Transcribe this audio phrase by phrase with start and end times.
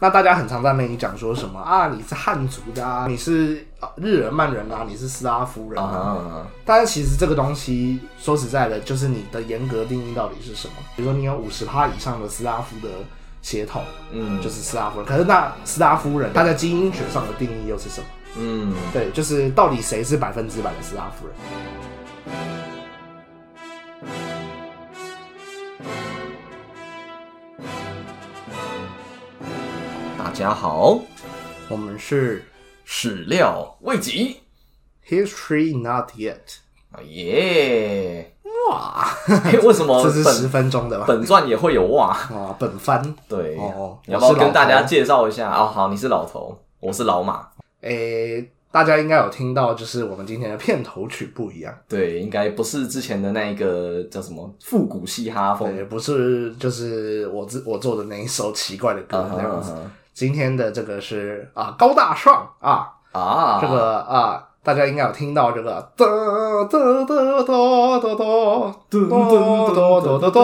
[0.00, 1.88] 那大家很常在那里讲说什么啊？
[1.88, 5.88] 你是汉族的啊，你是啊日耳曼人啊，你是斯拉夫人啊。
[5.88, 10.74] 啊，但是其实这个东西说实在的，就是你的严格定义到底是什么？
[10.96, 12.88] 比如说你有五十趴以上的斯拉夫的
[13.40, 15.06] 血统，嗯，就是斯拉夫人。
[15.06, 18.06] 可是那斯拉夫人，他在基因学上的定义又是什么？
[18.36, 21.36] 嗯，对，就是到底谁是百分之百的斯拉夫人？
[30.34, 30.98] 家好，
[31.68, 32.44] 我们是
[32.84, 34.40] 始料未及
[35.08, 36.56] History Not Yet。
[36.90, 38.34] 啊耶！
[38.68, 41.04] 哇，嘿为什么 这是十本分钟的吧？
[41.06, 42.08] 本传也会有哇？
[42.08, 43.14] 啊，本番。
[43.28, 45.50] 对，哦你要不要跟大家介绍一下？
[45.54, 47.46] 哦，好，你是老头，我是老马。
[47.82, 51.72] 诶、大家应该有听到，就是我们今天的片头曲不一样。
[51.88, 59.70] 对，应该不是之前的那一个叫什么复古嘻哈风也，不是就是我自我做的那一首奇怪的歌那样子。
[59.72, 68.24] 嗯哼今天的这个是啊高大上啊，啊，这个啊大家应该有听到这个哒哒哒哒哒哒
[68.88, 70.40] 噔哒哒哒哒，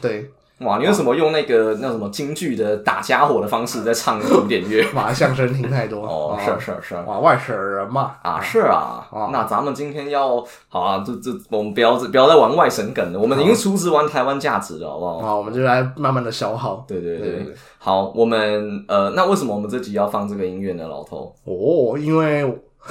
[0.00, 4.82] 对，哇，你为什么用那个那什么京剧的打家伙的方式在唱古典乐？
[4.94, 15.16] 马相声听太多哦，啊是是是哇，外省人嘛啊，是啊啊，那咱们今天要好啊，这这我们不要不要再玩外省梗了，我们已经出资玩台湾价值了，好不好？
[15.18, 16.82] 啊，我们就来慢慢的消耗。
[16.88, 20.88] 对对对，好，我们呃，那为什么我们这集要放这个音乐呢？
[20.88, 22.42] 老头，哦，因为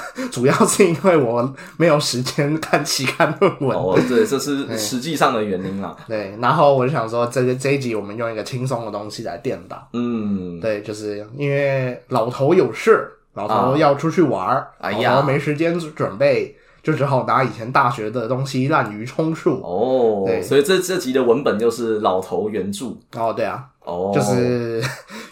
[0.32, 3.78] 主要是因为我没有时间看期刊论文。
[3.78, 5.96] 哦，对，这是 实际上的原因啦。
[6.08, 9.88] 对，然后我就想说，这个这一集我们用一个轻松的东西来垫档。
[9.94, 16.56] 嗯，对，就是因为老头有事，老头要出去玩儿，哎呀老头没时间准备，
[16.86, 19.60] 就只好拿以前大学的东西滥竽充数。
[19.64, 24.80] 哦，对所以这这集的文本就是老头原著哦，对啊，哦，就是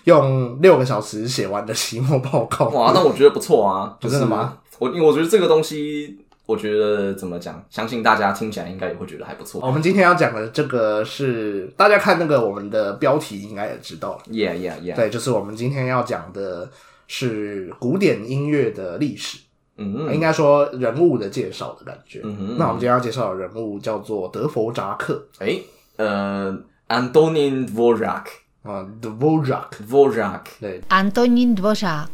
[0.06, 2.70] 用六个小时写完的期末报告。
[2.70, 4.58] 哇，那我觉得不错啊， 就是真的吗？
[4.80, 9.62] 我因为我觉得这个东西，我觉得怎么讲，相信大家听起来应该也会觉得还不错。
[9.64, 14.96] 我们今天要讲的这个是大家看那个我们的标题应该也知道了，Yeah, yeah, yeah。
[14.96, 16.70] 对，就是我们今天要讲的
[17.08, 19.38] 是古典音乐的历史，
[19.78, 22.22] 嗯应该说人物的介绍的感觉。
[22.24, 25.60] 嗯哼那我们今天要介绍的人物叫做德弗扎克哎，
[25.98, 26.58] 呃
[26.88, 28.26] ，Antonin Dvorak。
[28.64, 29.70] 啊，Dvorak。
[29.90, 32.08] Dvorak，对，Antonin Dvorak.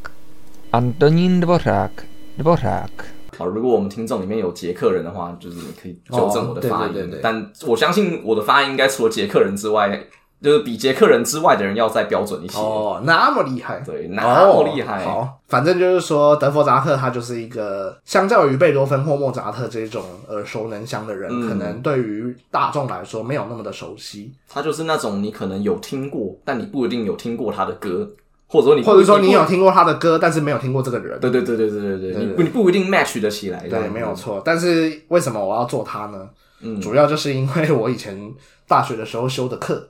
[0.71, 1.91] Antonin Dvorak.
[2.39, 2.89] Dvorak.
[3.37, 7.19] 好，如果我们听众里面有捷克人的话，就是你可以纠正我的发音。
[7.21, 10.03] 但我相信我的发音应该除了捷克人之外，
[10.41, 12.57] 就是比捷克人之外的人要再标准一些。
[12.57, 13.79] 哦，那么厉害。
[13.85, 15.03] 对，那么厉害。
[15.03, 28.09] 哦好，反正就是说，德弗扎克他就是一个相较于贝多芬或莫扎特这种耳熟能详的人，嗯可能对于大众来说没有那么的熟悉，他就是那种你可能有听过，但你不一定有听过他的歌，
[28.47, 31.19] 或者说你或者说你有听过他的歌，但是没有听过这个人。
[31.19, 33.67] 对对对对对对你不你不一定 match 得起来。
[33.67, 34.13] 对，没有。
[34.15, 34.41] 错。
[34.45, 36.29] 但是为什么我要做他呢？
[36.61, 38.19] 嗯主要就是因为我以前
[38.67, 39.87] 大学的时候修的课，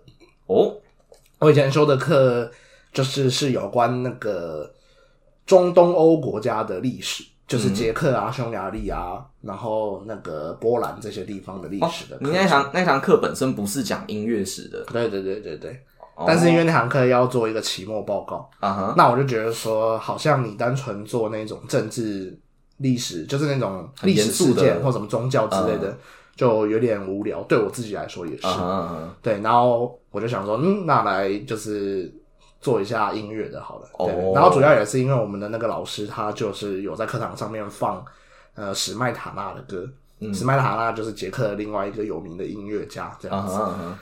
[0.50, 0.76] 哦，
[1.38, 2.52] 我以前修的课
[2.92, 4.70] 就是是有关那个
[5.46, 15.56] 中东欧国家的历史，就是捷克啊、匈牙利啊，然后那个波兰这些地方的历哦史的课你那堂那堂课本身不是讲音乐史的，对对对对。
[15.58, 15.72] 对。
[16.16, 16.26] 哦。
[16.28, 22.36] 但是因为那堂课要做一个期末报告，啊哈，那我就觉得说，好像你单纯做那种政治
[22.78, 25.96] 历史，就是那种历史严肃的事件或什么宗教之类的，
[26.40, 27.42] 就有点无聊。
[27.50, 28.48] 对我自己来说也是。
[29.22, 32.10] 对，然后我就想说，嗯，那来就是
[32.62, 33.90] 做一下音乐的，好了。
[34.34, 38.02] 然后主要也是因为我们的那个老师，他就是有在课堂上面放
[38.56, 39.86] 呃史麦塔纳的歌。
[40.22, 43.58] 嗯史麦塔纳就是捷克的另外一个有名的音乐家，这啊样子。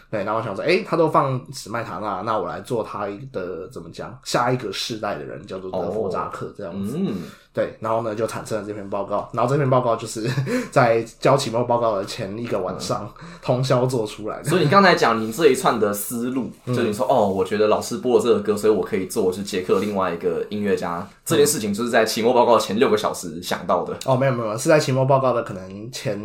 [0.09, 6.97] 对，然后我想说，诶，他都放史麦塔纳，那我来做他的怎么讲，下一个世代的人叫做德弗扎克这样子。
[6.99, 7.17] 嗯，
[7.57, 10.29] 对，然后呢就产生了这篇报告，然后这篇报告就是
[10.69, 14.43] 在交期末报告的前一个晚上通宵做出来的。
[14.43, 16.75] 所以你刚才讲你这一串的思路，嗯。
[16.75, 21.07] 就是你说哦，我觉得老师播了这个歌，所以我可以做是捷克另外一个音乐家。
[21.25, 23.97] 这件事情，就是在期末报告前六个小时想到的。
[24.05, 26.21] 哦，没有没有，是在期末报告的可能前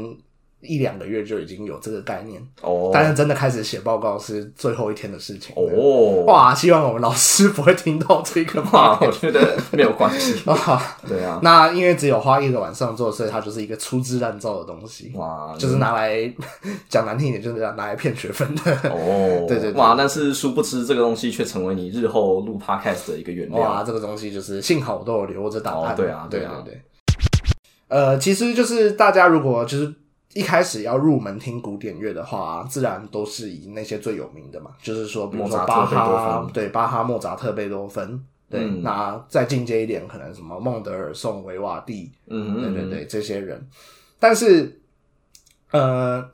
[0.63, 5.55] 一两个月就已经有这个概念，哦但是真的开始写报告是最后一天的事情。
[5.57, 8.99] 哦，哇，希望我们老师不会听到这个哇， 话。
[9.03, 15.13] 我觉得没有关系， 啊，对啊，那因为只有花一个晚上做，所以它就是一个粗制滥造的东西。
[15.17, 16.33] 哇，就是拿来
[16.89, 18.73] 讲难听一点，就是拿来骗学分的。
[18.91, 25.93] 哦，对对对哇，但是殊不知这个东西却成为你日后录 podcast 的一个原料，哇，这个东西就是幸好我都有留着档案。
[25.93, 26.83] 哦对啊对对啊对对。
[27.89, 29.93] 呃，其实就是大家如果就是
[30.35, 43.67] 一开始要入门听古典乐的话，自然都是以那些最有名的嘛，就是说，比如说莫扎特巴哈，芬对，巴哈、莫扎特、贝多芬，对，嗯那再进阶一点，可能什么孟德尔颂、维瓦蒂，嗯对对对，这些人。
[44.19, 44.81] 但是，
[45.71, 46.27] 呃，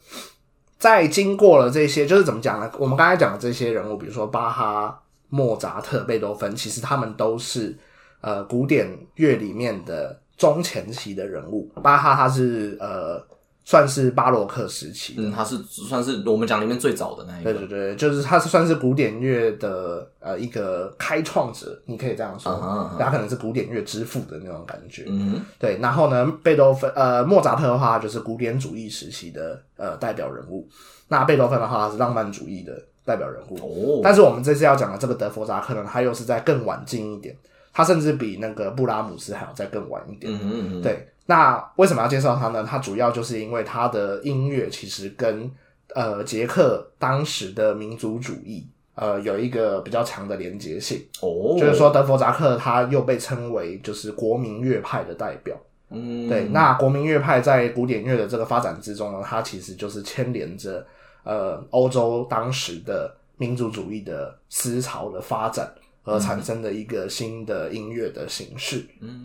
[0.78, 2.70] 在经过了这些，就是怎么讲呢？
[2.78, 7.76] 我们刚才讲的这些人物，比如说巴哈、莫扎特、贝多芬，其实他们都是
[8.20, 11.68] 呃古典乐里面的中前期的人物。
[11.82, 13.20] 巴哈他是呃
[13.68, 22.50] 算是巴洛克时期嗯，他是算是我们讲里面最早的那一个，对对对，就是他是算是古典乐的呃一个开创者，你可以这样说，
[22.98, 25.04] 他可能是古典乐之父的那种感觉。
[25.06, 25.42] 嗯。
[25.58, 30.66] 对，然后呢，贝多芬呃莫扎特的话就是古典主义时期的呃代表人物，
[31.08, 32.72] 那贝多芬的话是浪漫主义的
[33.04, 33.56] 代表人物。
[33.58, 37.36] 哦，但是我们这次要讲的这个德弗扎克呢，他又是在更晚近一点，
[37.74, 40.32] 他甚至比那个布拉姆斯还要再更晚一点。
[40.32, 42.64] 嗯嗯嗯，对，那为什么要介绍他呢？
[42.66, 45.50] 他主要就是因为他的音乐其实跟
[45.94, 55.54] 呃捷克当时的民族主义呃有一个比较强的连结性，哦，就是说德弗扎克他又被称为就是国民乐派的代表。
[55.90, 60.86] 嗯，对，那国民乐派在古典乐的这个发展之中呢，它其实就是牵连着
[61.24, 65.70] 呃欧洲当时的民族主义的思潮的发展
[66.04, 68.78] 而产生的一个新的音乐的形式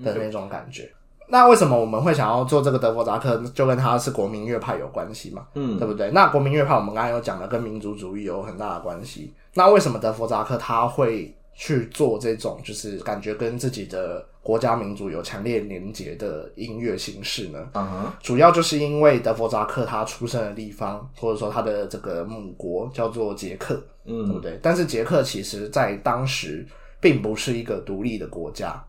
[0.03, 0.91] 的那种感觉。
[1.33, 5.47] 那为什么我们会想要做这个德弗扎克，就跟他是国民乐派有关系嘛？
[5.55, 6.11] 嗯对不对？
[6.11, 9.33] 那国民乐派我们刚才有讲了，跟民族主义有很大的关系。
[9.55, 17.67] 那为什么德弗扎克他会去做这种就是感觉跟自己的国家民族有强烈连结的音乐形式呢？
[17.73, 23.73] 嗯哼，主要就是因为德弗扎克他出生的地方，或者说他的这个母国叫做捷克，
[24.05, 24.59] 嗯对不嗯对？
[24.61, 26.63] 但是捷克其实在当时
[27.01, 28.79] 并不是一个独立的国家，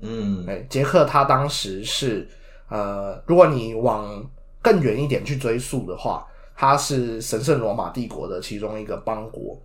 [0.00, 2.28] 嗯哎，杰克他当时是
[2.68, 4.24] 呃，如果你往
[4.62, 9.60] 更远一点去追溯的话，他是神圣罗马帝国的其中一个邦国。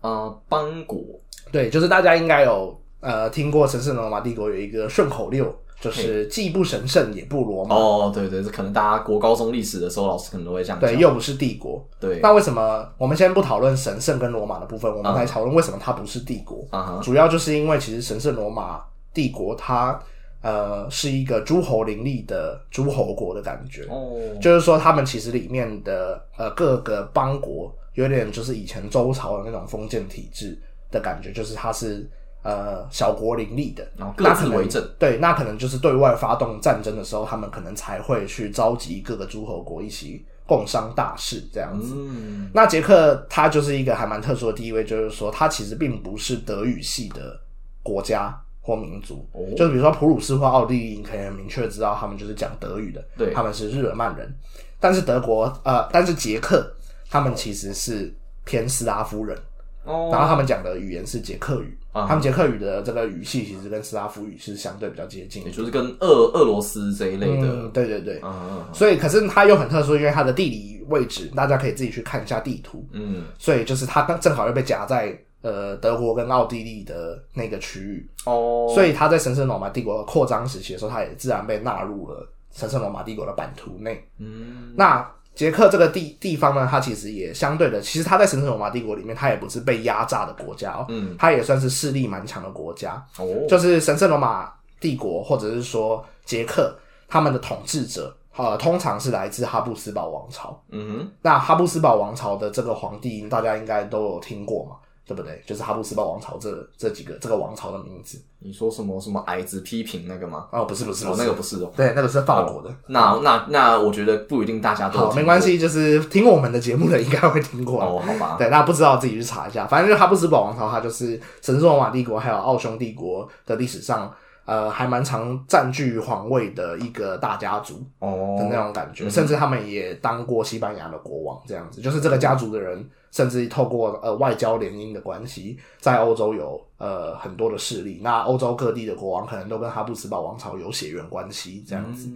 [0.00, 1.02] 啊，邦国，
[1.50, 11.82] 对，就是大家应该有呃听过神圣罗马帝国有一个顺口溜，就是既不神圣也不罗马，哦，对对，这可能大家国高中历史的时候，老师可能都会这样讲，对，又不是帝国。
[11.98, 16.66] 对，那为什么我们先不讨论神圣跟罗马的部分，我们嗯来讨论为什么它不是帝国？
[16.68, 19.98] 啊哈，主要就是因为其实神圣罗马帝国它
[20.42, 32.06] 呃是一个诸侯林立的诸侯国的感觉，哦，就是说他们其实里面的呃各个邦国有点就是以前周朝的那种封建体制的感觉，就是它是
[32.42, 41.94] 呃小国林立的，然后各自为政，对，那可能就是对外发动战争的时候，他们可能才会去召集各个诸侯国一起共商大事这样子。
[41.96, 42.50] 嗯。
[42.52, 47.40] 那捷克它就是一个还蛮特殊的地位，就是说它其实并不是德语系的
[47.82, 54.34] 国家或民族，哦就是比如说普鲁士或奥地利，你可以很明确知道他们就是讲德语的，对他们是日耳曼人。
[54.80, 56.66] 但是德国呃，但是捷克
[57.10, 58.12] 他们其实是
[58.44, 59.36] 偏斯拉夫人，
[59.84, 65.54] 哦，然后他们讲的语言是捷克语，啊他们捷克语的这个语系其实跟斯拉夫语是相对比较接近的也。
[65.54, 68.20] 就是跟俄俄罗斯这一类的，嗯，对对对。
[68.24, 72.86] 嗯所以，可是它又很特殊，因为它的地理位置，大家可以自己去看一下地图。
[72.92, 84.02] 嗯所以就是它刚正好又被夹在呃德国跟奥地利的那个区域，哦，所以他在神圣罗马帝国扩张时期的时候，他也自然被纳入了神圣罗马帝国的版图内。
[84.18, 84.72] 嗯。
[84.74, 91.14] 那捷克这个地地方呢，它其实也相对的，其实它在神圣罗马帝国里面，它也不是被压榨的国家哦，嗯。
[91.18, 93.04] 它也算是势力蛮强的国家。
[93.18, 94.50] 哦，就是神圣罗马
[94.80, 96.74] 帝国或者是说捷克
[97.06, 100.58] 他们的统治者，呃，通常是来自哈布斯堡王朝。
[100.70, 101.12] 嗯哼。
[101.20, 105.42] 那哈布斯堡王朝的这个皇帝，大家应该都有听过嘛，对不对？
[105.46, 108.20] 就是哈布斯堡王朝这这几个这个王朝的名字。
[108.38, 110.46] 你说什么什么矮子批评那个吗？
[110.50, 111.72] 哦，不是不是那个不是哦。
[111.74, 112.70] 对，那个是法国的。
[112.88, 117.82] 那那那，我觉得不一定大家都有好，没关系，就是听我们的节目的应该会听过。
[117.82, 119.66] 哦，好吧，对，那不知道自己去查一下。
[119.66, 124.12] 反正就是哈布斯堡王朝，它就是神圣罗马帝国还有奥匈帝国的历史上，
[124.44, 129.08] 呃，还蛮常占据皇位的一个大家族哦的那种感觉。
[129.08, 131.80] 甚至他们也当过西班牙的国王，这样子。
[131.80, 138.00] 就是这个家族的人，甚至透过呃外交联姻的关系，在欧洲有呃很多的势力。
[138.02, 142.10] 那欧洲各地的国王可能都跟哈布斯堡王朝有血缘关系，这样子。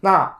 [0.00, 0.34] 那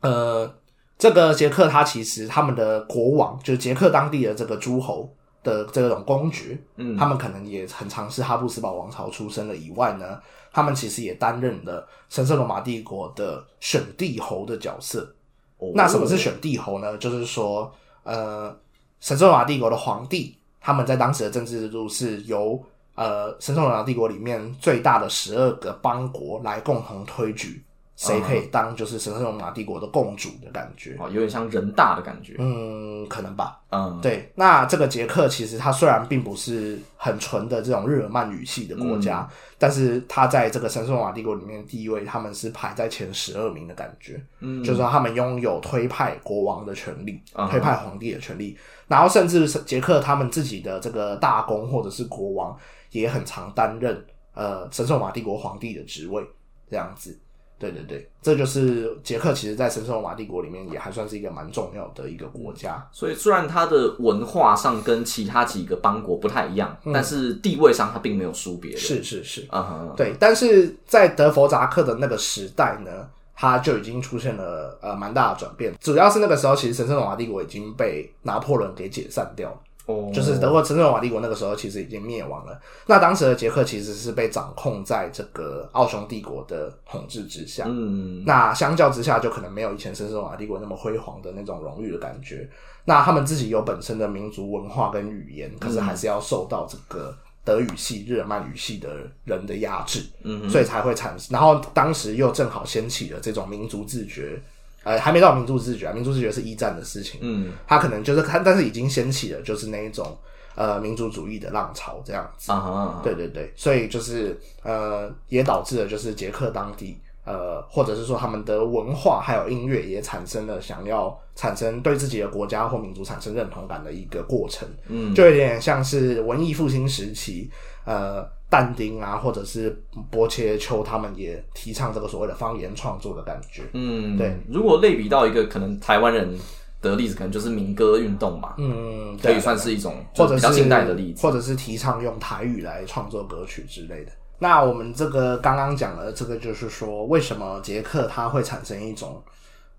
[0.00, 0.50] 呃，
[0.96, 10.18] 这个捷克他其实他们的国王，就是捷克当地的这个诸侯的这种公爵，嗯他们可能也很常是哈布斯堡王朝出身的以外呢，
[10.50, 15.14] 他们其实也担任了神圣罗马帝国的选帝侯的角色。
[15.58, 16.96] 哦那什么是选帝侯呢？
[16.96, 17.70] 就是说，
[18.02, 18.56] 呃，
[19.00, 22.62] 神圣罗马帝国的皇帝，他们在当时的政治制度是由
[22.94, 27.64] 呃神圣罗马帝国里面最大的十二个邦国来共同推举。
[28.00, 30.96] 谁可以当就是神圣罗马帝国的共主的感觉。
[30.98, 32.34] 哦，有点像人大的感觉。
[32.38, 33.60] 嗯，可能吧。
[33.68, 39.28] 嗯，对，那这个捷克其实它虽然并不是很纯的这种日耳曼语系的国家，
[39.58, 44.18] 但是它在这个神圣罗马帝国里面的地位，他们是排在前十二名的感觉。
[44.38, 48.56] 嗯，就是说他们拥有推派国王的权利，推派皇帝的权利，
[48.88, 52.56] 然后甚至是捷克他们自己的这个大公或者是国王
[52.92, 54.02] 也很常担任
[54.32, 56.26] 呃神圣罗马帝国皇帝的职位，
[56.70, 57.20] 这样子。
[57.60, 62.84] 对对对，这就是捷克，其实在神圣罗马帝国里面也还算是一个蛮重要的一个国家。
[62.90, 68.80] 所以虽然它的文化上跟其他几个邦国不太一样，但是地位上它并没有输别人。
[68.80, 75.74] 是是是，啊哈，对，但是在德弗扎克的那个时代呢，它就已经出现了呃蛮大的转变。
[75.78, 79.56] 主要是那个时候，其实神圣罗马帝国已经被拿破仑给解散掉了。
[79.90, 82.60] 哦，就是德国神圣罗马帝国那个时候其实已经灭亡了。
[82.86, 87.64] 那当时的捷克其实是被掌控在这个奥匈帝国的统治之下。
[87.66, 92.48] 嗯，那相较之下，就可能没有以前神圣罗马帝国那么辉煌的那种荣誉的感觉。
[92.84, 98.88] 那他们自己有本身的民族文化跟语言，可是还是要受到这个德语系、日耳曼语系的
[99.24, 101.28] 人的压制，嗯所以才会产生。
[101.32, 104.40] 然后当时又正好掀起了这种民族自觉。
[104.82, 107.20] 呃，还没到民族自觉啊，民族自觉是一战的事情。
[107.22, 110.16] 嗯，他可能就是看，但是已经掀起了就是那一种
[110.54, 112.50] 呃民族主义的浪潮这样子。
[112.50, 124.66] 啊哈，对对对，所以就是呃，也导致了就是捷克当地呃，或者是说他们的文化还有音乐也产生了想要产生对自己的国家或民族产生认同感的一个过程。
[124.88, 127.50] 嗯，就有点像是文艺复兴时期，
[127.84, 129.70] 呃，但丁啊，或者是
[130.10, 133.62] 波切丘他们也提倡这个所谓的方言创作的感觉。
[133.72, 134.36] 嗯，对。
[134.48, 136.36] 如果类比到一个可能台湾人
[136.82, 141.22] 的例子，可能就是民歌运动嘛，嗯，对可以算是一种或者是近代的例子。
[141.22, 144.10] 或者是提倡用台语来创作歌曲之类的。
[144.38, 149.22] 那我们这个刚刚讲的这个，就是说为什么捷克它会产生一种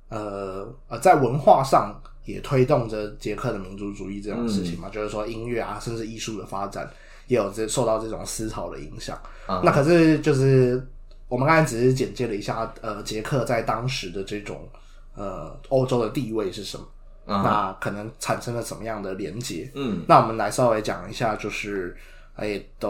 [0.09, 4.87] 呃呃，在文化上也推动着捷克的民族主义这种事情嘛？
[4.87, 6.87] 就是说音乐啊，甚至艺术的发展
[7.27, 9.17] 也有这受到这种思潮的影响。
[9.47, 10.85] 啊那可是就是
[11.27, 14.67] 我们刚才只是简介了一下，呃，捷克在当时的这种
[15.15, 16.85] 呃欧洲的地位是什么？
[17.25, 19.71] 啊那可能产生了什么样的连结？
[19.75, 21.95] 嗯，那我们来稍微讲一下，就是
[22.35, 22.89] 哎，的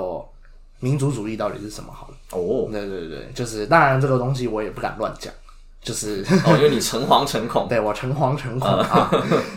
[0.79, 2.15] 民族主义到底是什么好了。
[2.31, 5.31] 哦对对对，就是当然这个东西我也不敢乱讲，
[5.81, 7.65] 就是哦，因为你诚惶诚恐。
[7.69, 9.09] 对我诚惶诚恐啊。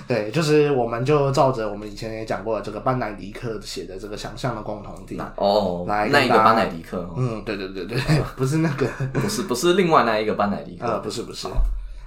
[0.09, 5.21] 对，就是我们就照着我们以前也讲过的这个班乃迪克写的这个想象的共同体。
[5.37, 7.99] 哦，来那一个班乃迪克，哦嗯，对对对对，
[8.37, 11.47] 不是那个 不是不是另外那一个班乃迪克，呃，不是不是。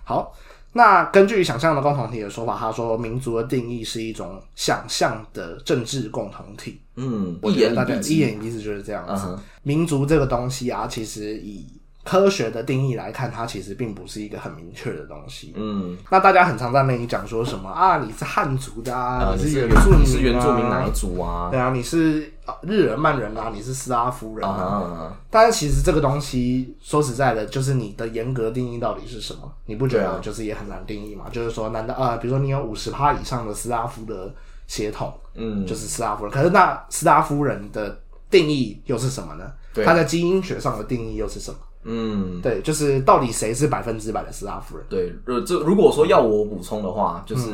[0.03, 0.33] 好，
[0.73, 6.81] 那根据想象的共同体的说法，他说民族的定义是一种想象的政治共同体。
[6.95, 9.27] 嗯，我一言以蔽觉得大家一之，言以蔽之就是这样子。
[9.27, 11.67] 嗯民族这个东西啊，其实以
[12.07, 15.53] 科学的定义来看，它其实并不是一个很明确的东西。
[15.57, 17.97] 嗯，那大家很常在那里讲说什么啊？
[17.97, 21.49] 你是汉族的啊，啊，你是原住民、啊，你是原住民哪一族啊？
[21.51, 24.55] 对啊，你是啊日耳曼人啊，你是斯拉夫人啊。
[24.55, 29.51] 啊，但是其实这个东西说实在的，就是你的严格定义到底是什么？
[29.65, 31.25] 你不觉得就是也很难定义嘛？
[31.29, 34.33] 就是说，难道啊，比如说你有五十趴以上的斯拉夫的
[34.65, 36.33] 血统，嗯，就是斯拉夫人。
[36.33, 37.99] 可是那斯拉夫人的
[38.29, 39.51] 定义又是什么呢？
[39.73, 41.57] 对它在基因学上的定义又是什么？
[41.87, 44.85] 嗯，对，就是到底谁是百分之百的斯拉夫人？
[44.89, 47.49] 对，呃，这如果说要我补充的话，就是、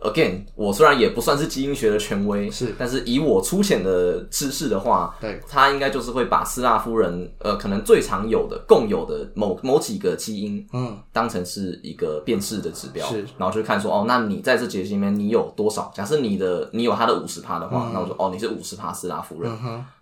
[0.00, 2.74] again，我虽然也不算是基因学的权威，是。
[2.78, 15.92] 但是以我粗浅的知识的话，对，他应该就是会把斯拉夫人，呃，可能最常有的、共有的某某几个基因，嗯，当成是一个辨识的指标，是，然后就看说，哦，那你在这节里面你有多少？
[15.94, 19.52] 假设你的你有他的五十趴的话，那我说，哦，你是五十趴斯拉夫人，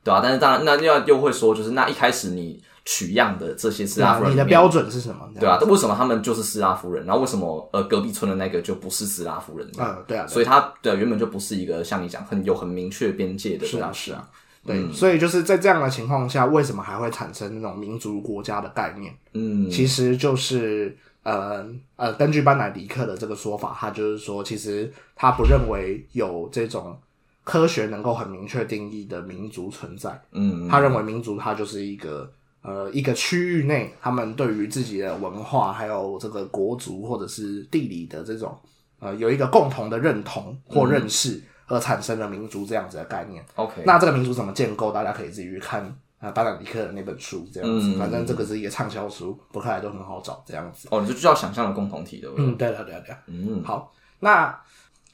[0.05, 5.29] 对吧、但是当然，那要又会说，就是那一开始你取样的这些斯拉夫人你的标准是什么？
[5.39, 7.05] 对啊，但为什么他们就是斯拉夫人？
[7.05, 9.69] 然后为什么呃隔壁村的那个就不是斯拉夫人？
[9.73, 14.27] 嗯，对啊，对啊所以他对原本就不是一个像你讲很有很明确边界的是啊是啊。
[14.65, 19.15] 对，所以就是在这样的情况下，为什么还会产生那种民族国家的概念？
[19.35, 21.67] 嗯，其实就是呃
[21.97, 26.99] 呃，根据班乃迪克的这个说法，他就是说，其实他不认为有这种
[27.45, 30.19] 科学能够很明确定义的民族存在。
[30.33, 32.31] 嗯他认为民族它就是一个
[32.69, 38.55] 呃一个区域内，他们对于自己的文化还有这个国族或者是地理的这种
[38.99, 43.43] 呃有一个共同的认同或认识，而产生了民族这样子的概念。
[43.55, 45.83] OK，那这个民族怎么建构，大家可以自己去看
[46.21, 47.87] 啊巴兰迪克的那本书，这样子。
[47.95, 50.89] 嗯反正这个是一个畅销书，博客来都很好找，这样子。
[50.91, 53.19] 哦，你就叫想象的共同体的，嗯，对了对了对了。
[53.29, 54.55] 嗯，好，那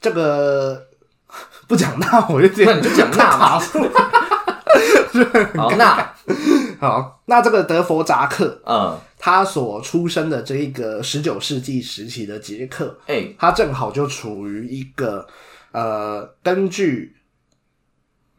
[0.01, 0.83] 这个
[1.67, 3.59] 不讲那我就讲那嘛。
[5.55, 6.13] 好，那
[6.79, 15.25] 好，那这个德弗扎克，嗯，他所出生的这一个十九世纪时期的捷克，哎、他正好就处于一个
[15.71, 17.15] 呃，根据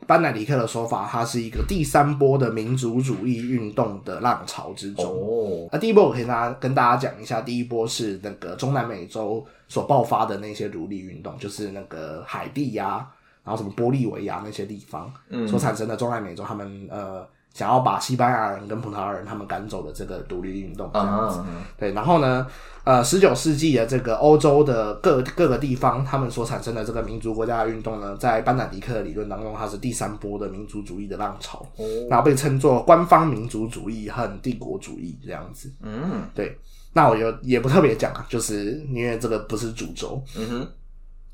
[0.07, 5.05] 班乃迪克的说法，他是一个第三波的民族主义运动的浪潮之中。
[5.05, 13.05] 哦，那第一波我可以跟大家跟大家讲一下，第一波是那个中南美洲所爆发的那些奴隶运动，就是那个海地呀、
[13.43, 15.13] 然后什么玻利维亚那些地方
[15.49, 17.27] 所产生的中南美洲，他们呃
[17.57, 21.43] 想要把西班牙人跟葡萄牙人他们赶走的这个独立运动这样子。
[21.49, 22.47] 嗯，对，然后呢，
[22.85, 31.67] 呃，十九世纪的这个欧洲的各各个地方，他们所产生的这个民族国家的运动呢，在班纳迪克的理论当中，它是第三波的民族主义的浪潮，
[32.11, 35.73] 然后被称作官方民族主义和帝国主义这样子。
[35.81, 36.59] 嗯对，
[36.93, 40.23] 那我就也不特别讲啊，就是因为这个不是主轴。
[40.37, 40.69] 嗯哼，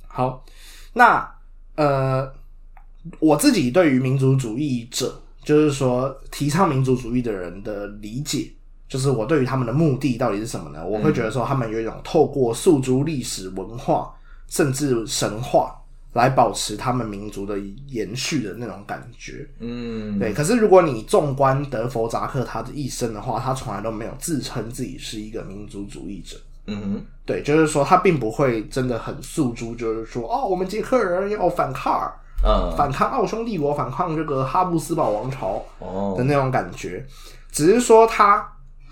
[0.07, 0.45] 好，
[0.93, 1.29] 那
[1.75, 2.33] 呃，
[3.19, 8.51] 我自己对于民族主义者，就是说提倡民族主义的人的理解，
[8.89, 10.87] 就是我对于他们的目的到底是什么呢？
[10.87, 14.13] 我会觉得说，他们有一种透过诉诸历史文化，
[14.49, 15.77] 甚至神话。
[16.15, 17.59] 来保持他们民族的
[17.89, 20.31] 延续的那种感觉，嗯，对。
[20.31, 26.37] 可是如果你纵观德弗扎克他的一生的话，他从来都没有自称自己是一个民族主义者。
[26.67, 32.13] 嗯哼，对，就是说他并不会真的很诉诸，就是说哦，我们捷克人要反抗，
[32.45, 37.05] 嗯，反抗奥匈帝国，反抗这个哈布斯堡王朝的哦，那种感觉。
[37.51, 38.47] 只是说他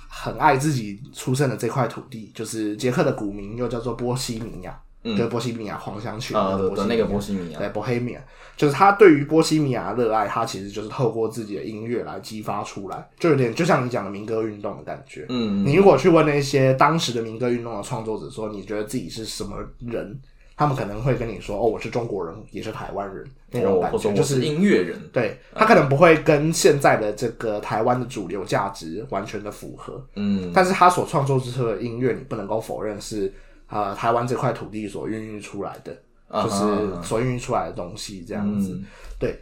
[0.08, 8.20] 很爱自己出生的这块土地，就是捷克的古名又叫做波西米亚，嗯、对波西米亚黄香区呃的那个波波西米亚，对，波黑米亚，
[8.56, 15.24] 就是他对于波西米亚的热爱，他其实就是透过自己的音乐来激发出来，就有点就像你讲的民歌运动的感觉。
[15.30, 20.20] 嗯，你如果去问那些当时的民歌运动的创作者说，你觉得自己是什么人？
[20.60, 33.32] 他们可能会跟你说，哦，我是中国人，也是台湾人那种感觉，就是音乐人，对他可能不会跟现在的这个台湾的主流价值完全的符合，嗯，但是他所创作出的音乐，你不能够否认是
[33.68, 35.96] 呃台湾这块土地所孕育出来的，
[36.28, 38.74] 啊就是所孕育出来的东西这样子。
[38.74, 38.84] 嗯。
[39.18, 39.40] 对，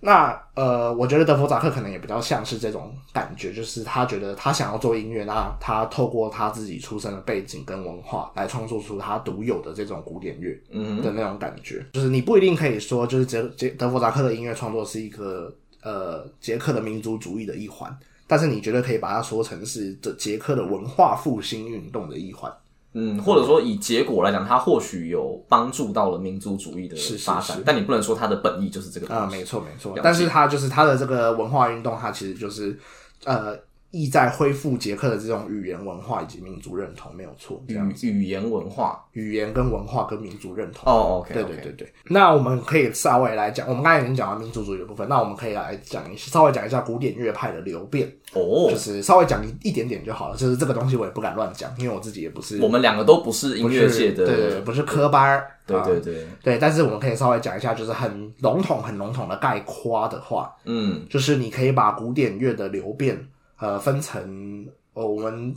[0.00, 11.84] 那呃，我觉得德弗扎克可能也比较像是这种感觉，就是他觉得他想要做音乐，那他透过他自己出生的背景跟文化来创作出他独有的这种古典乐嗯的那种感觉。
[11.92, 22.52] 就是你不一定可以说，就是杰杰德弗扎克的音乐创作是一个呃捷克的民族主义的一环，但是你觉得可以把它说成是这捷克的文化复兴运动的一环。
[23.00, 27.62] 嗯，或者说以结果来讲，它或许有帮助到了民族主义的发展，是。
[27.64, 29.28] 但你不能说它的本意就是这个啊。
[29.30, 32.76] 没错没错，但是它就是它的这个文化运动，它其实就是
[33.24, 33.56] 呃
[33.90, 37.62] 意在恢复捷克的这种语言文化以及民族认同，没有错。
[37.66, 40.92] 这样语语言文化语言跟文化跟民族认同。
[40.92, 41.92] 哦，OK，对对对对。
[42.08, 50.36] 那我们可以稍微来讲，我们刚才已经讲完民族主义的部分，那我们可以来讲一稍微讲一下古典乐派的流变，哦就，是稍微讲一一点点就好了。
[50.36, 55.38] 就是这个东西我也不敢乱讲，因为我自己也不是我们两个都不是音乐界的，对对对，不是科班儿。
[55.38, 63.22] 啊对对对，对，但是我们可以稍微讲一下，就是很笼统、很笼统的概括的话，嗯就是你可以把古典乐的流变，
[63.58, 65.54] 呃，分成呃，我们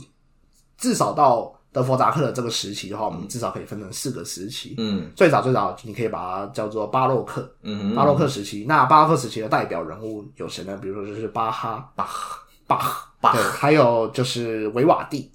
[0.76, 4.74] 至少到德弗扎克的这个时期的话，我们至少可以分成四个时期。
[4.78, 7.48] 嗯最早最早，你可以把它叫做巴洛克，
[7.94, 8.64] 巴洛克时期。
[8.68, 10.76] 那巴洛克时期的代表人物有谁呢？
[10.82, 15.30] 比如说就是巴哈、巴赫巴赫，巴对，还有就是维瓦蒂。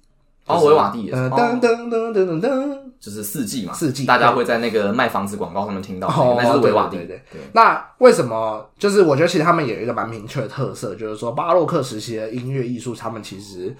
[0.46, 2.87] 哦，维瓦蒂噔噔噔噔噔噔。
[3.00, 7.22] 就是四季嘛，四季大家会在那个卖房子广告上面听到那个，哦那就是维瓦蒂，对对。
[7.32, 8.68] 对，那为什么？
[8.78, 13.74] 就是我觉得其实他们有一个蛮明确的特色，就是说巴洛克时期的音乐艺术，他们其实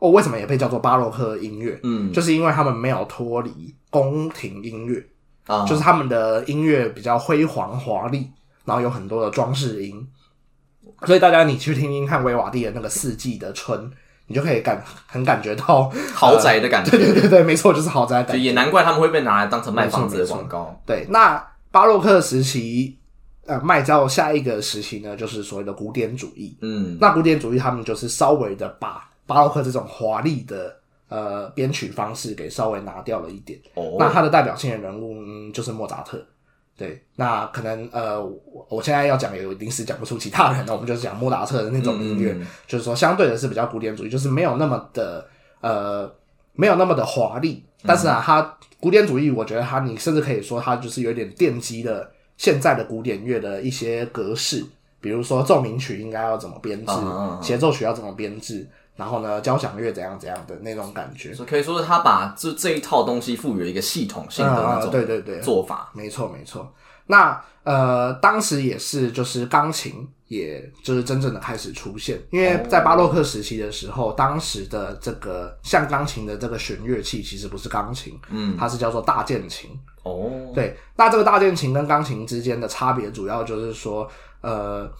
[0.00, 1.78] 哦，为什么也被叫做巴洛克音乐？
[1.84, 2.12] 嗯。
[2.12, 5.06] 就是因为他们没有脱离宫廷音乐，
[5.46, 8.28] 啊，就是他们的音乐比较辉煌华丽，
[8.64, 10.04] 然后有很多的装饰音，
[11.06, 13.90] 所以大家你去听听看维瓦蒂的那个四季的春，
[14.26, 18.42] 你就可以感很感觉到 豪宅的感觉，对对对对，没错，就是豪宅感觉。
[18.42, 20.80] 也难怪他们会被拿来当成卖房子的广告。
[20.86, 22.96] 对，那巴洛克时期，
[23.46, 26.56] 呃，迈到下一个时期呢，就是所谓的古典主义。
[26.62, 30.74] 嗯那古典主义他们就是稍微的把巴洛克这种华丽的
[31.08, 33.58] 呃编曲方式给稍微拿掉了一点。
[33.74, 36.24] 哦，那他的代表性的人物、嗯、就是莫扎特。
[36.76, 45.24] 对，那可能呃，我我现在要讲也临时讲不出其他人，那我们就是讲莫扎特的那种音乐，就是说相对的是比较古典主义，就是没有那么的
[45.60, 46.12] 呃，
[46.52, 47.64] 没有那么的华丽。
[47.86, 54.64] 但是啊，它古典主义，我觉得它你甚至可以说它就是有点奠基了现在的古典乐的一些格式，
[55.00, 56.92] 比如说奏鸣曲应该要怎么编制
[57.40, 61.34] 协奏曲要怎么编制，然后呢，交响乐怎样怎样的那种感觉。
[61.34, 65.90] 所以可以说是他把这这一套东西赋予了一个系统性的那啊种对对对做法。
[65.94, 66.72] 没错没错。
[67.06, 79.70] 那呃，当时也是就是钢琴，也就是真正的开始出现，因为在巴洛克时期的时候，当时的这个像钢琴的这个弦乐器其实不是钢琴，嗯，它是叫做大键琴。
[80.02, 84.06] 哦，对，那这个大键琴跟钢琴之间的差别，主要就是说，
[84.40, 84.90] 呃，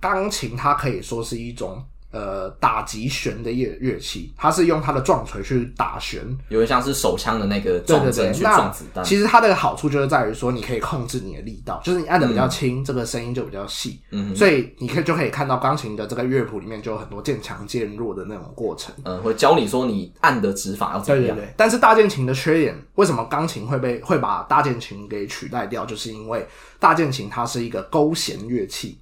[0.00, 1.82] 钢琴它可以说是一种
[2.18, 6.20] 呃打击弦的乐乐器，它是用它的撞锤去打弦。
[6.48, 9.04] 有点像是手枪的那个撞针去撞子弹。
[9.04, 14.00] 其实它的好处就是在于说，你可以控制你的力道，就是你按的比较轻，这个声音就比较细。
[14.10, 18.94] 嗯所以你可以就可以看到钢琴的这个乐谱里面就有很多渐强渐弱的那种过程。
[19.04, 21.36] 嗯，会教你说你按的指法要怎么样。
[21.36, 25.84] 对对对，但是大键琴的缺点，为什么钢琴会被会把大键琴给取代掉？
[25.84, 26.46] 就是因为
[26.78, 28.98] 大键琴它是一个勾弦乐器，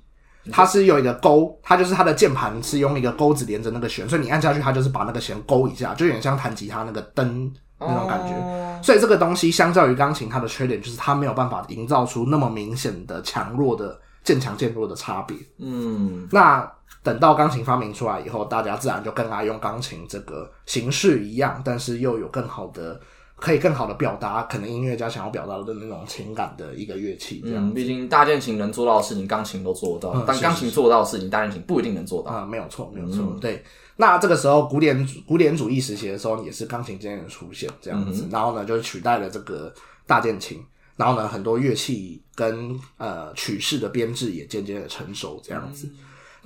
[0.52, 8.32] 它是有一个钩，它就是它的键盘是用一个钩子连着那个弦，所以你按下去，它就是把那个弦勾一下，就有点像弹吉他那个灯那种感觉。
[8.34, 15.34] 哦所以这个东西相较于钢琴，它的缺点就是它没有办法营造出那么明显的强弱的渐强渐弱的差别。
[15.58, 16.70] 嗯，那
[17.02, 23.00] 等到钢琴发明出来以后，大家自然就更爱用钢琴这个形式一样，但是又有更好的，
[23.36, 32.30] 可以更好的表达可能音乐家想要表达的那种情感的一个乐器，这样嗯，毕竟大键琴能做到的事情，钢琴都做得到；但钢琴做得到的事情，大键琴不一定能做到。
[32.30, 33.62] 啊、没有错，没有错，对。
[33.98, 39.72] 那这个时候，古典古典主义时期的时候，也是钢琴渐渐的出现这样子，然后呢，就取代了这个
[40.06, 40.62] 大键琴，
[40.96, 45.88] 然后呢，很多乐器跟呃曲式的编制也渐渐的成熟这样子。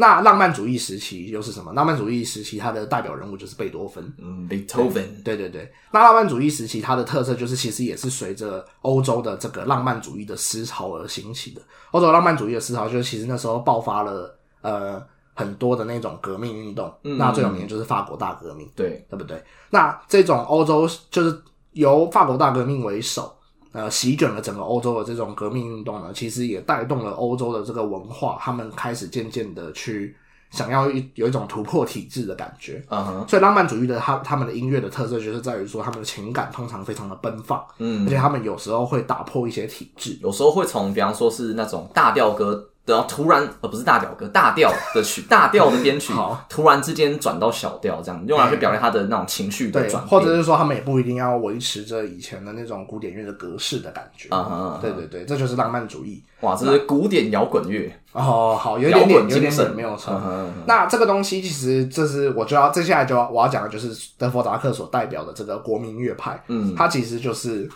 [0.01, 1.71] 那浪漫主义时期又是什么？
[1.75, 11.61] 浪漫主义时期它的代表人物就是贝多芬，嗯，Beethoven，对对对，那浪漫主义时期它的特色就是，其实也是随着欧洲的这个浪漫主义的思潮而兴起的。
[11.91, 15.03] 欧洲浪漫主义的思潮就是，其实那时候爆发了呃
[15.35, 19.45] 很多的那种革命运动，嗯那最有名的就是法国大革命，对，对不对？
[19.69, 21.39] 那这种欧洲就是
[21.73, 23.37] 由法国大革命为首。
[23.73, 30.17] 呃，席卷了整个欧洲的这种革命运动呢，其实也带动了欧洲的这个文化，他们开始渐渐的去
[30.51, 32.85] 想要一有一种突破体制的感觉。
[32.89, 40.19] 嗯哼，所以浪漫主义的他他们的音乐的特色就是在于说，他们的情感通常非常的奔放，嗯而且他们有时候会打破一些体制。
[40.21, 54.29] 有时候会从，比方说是那种大调歌，然后突然呃不是大调歌，大调的曲，大调的编曲好，突然之间转到小调，这样用来去表现他的那种情绪的对，转变，或者是说他们也不一定要维持着以前的那种古典乐的格式的感觉。
[54.31, 56.23] 嗯哼嗯哼对对对，这就是浪漫主义。
[56.41, 60.19] 哇，这是古典摇滚乐，哦，好，有一点点，有点点没有错。
[60.67, 67.69] 那这个东西其实这是我就要接下来就要我要讲的就是德弗扎克所代表的这个国民乐派，嗯它其实就是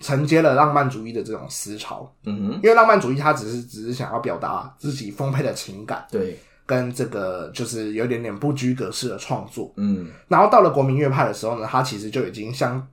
[0.00, 2.12] 承接了浪漫主义的这种思潮。
[2.24, 9.72] 嗯哼，因为浪漫主义它只是只是想要表达自己丰沛的情感，对，跟这个就是有点点不拘格式的创作。
[9.76, 12.84] 嗯然后到了国民乐派的时候呢，它其实就已经像，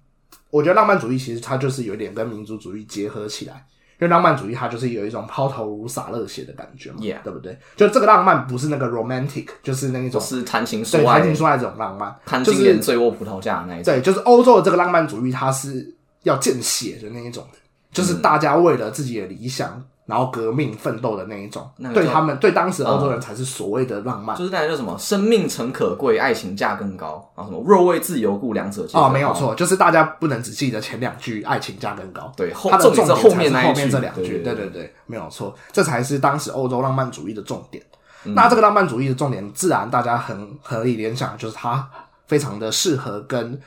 [0.52, 3.66] 我觉得浪漫主义其实它就是有点跟民族主义结合起来。
[3.98, 7.58] 因为浪漫主义它就是有一种抛头颅洒热血的感觉嘛 Yeah 对不对？
[7.76, 17.48] 就这个浪漫不是那个 romantic，就是那一种是谈情说爱谈情说爱这种浪漫，就是莲醉卧葡萄架的那一种，对，就是欧洲的这个浪漫主义，它是要见血的那一种，
[17.92, 21.68] 就是大家为了自己的理想，然后革命奋斗的那一种。
[21.78, 24.36] 那个叫对他们，对当时欧洲人才是所谓的浪漫。
[24.38, 33.82] 就是大家叫什么“生命诚可贵，爱情价更高”，然后什么“若为自由故，两者皆可哦，没有错，就是大家不能只记得前两句“爱情价更高”，对后它的重后才是后面那一句。
[33.82, 37.84] 面这两句，对对对没有错，这才是当时欧洲浪漫主义的重点。
[38.26, 38.34] 嗯。
[38.36, 41.88] 那这个浪漫主义的重点，自然大家很合理联想，就是它
[42.28, 43.60] 非常的适合跟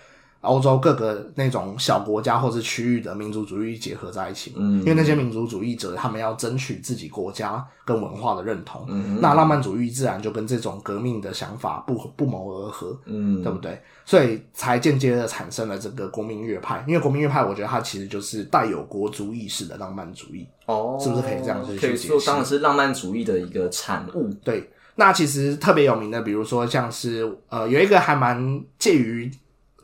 [0.43, 4.53] 欧洲各个那种小国家或是区域的民族主义结合在一起。
[4.57, 12.99] 嗯因为那些民族主义者他们要争取自己国家跟文化的认同，嗯那浪漫主义自然就跟这种革命的想法不不谋而合。
[13.07, 13.81] 嗯对不对？
[14.05, 16.85] 所以才间接的产生了这个国民乐派。
[16.87, 20.47] 因为国民乐派，我觉得它其实就是带有国族意识的浪漫主义。
[20.67, 24.29] 哦，是不是可以这样子去可以解析说当然是浪漫主义的一个产物。
[24.45, 29.31] 对，那其实特别有名的，比如说像是呃，有一个还蛮介于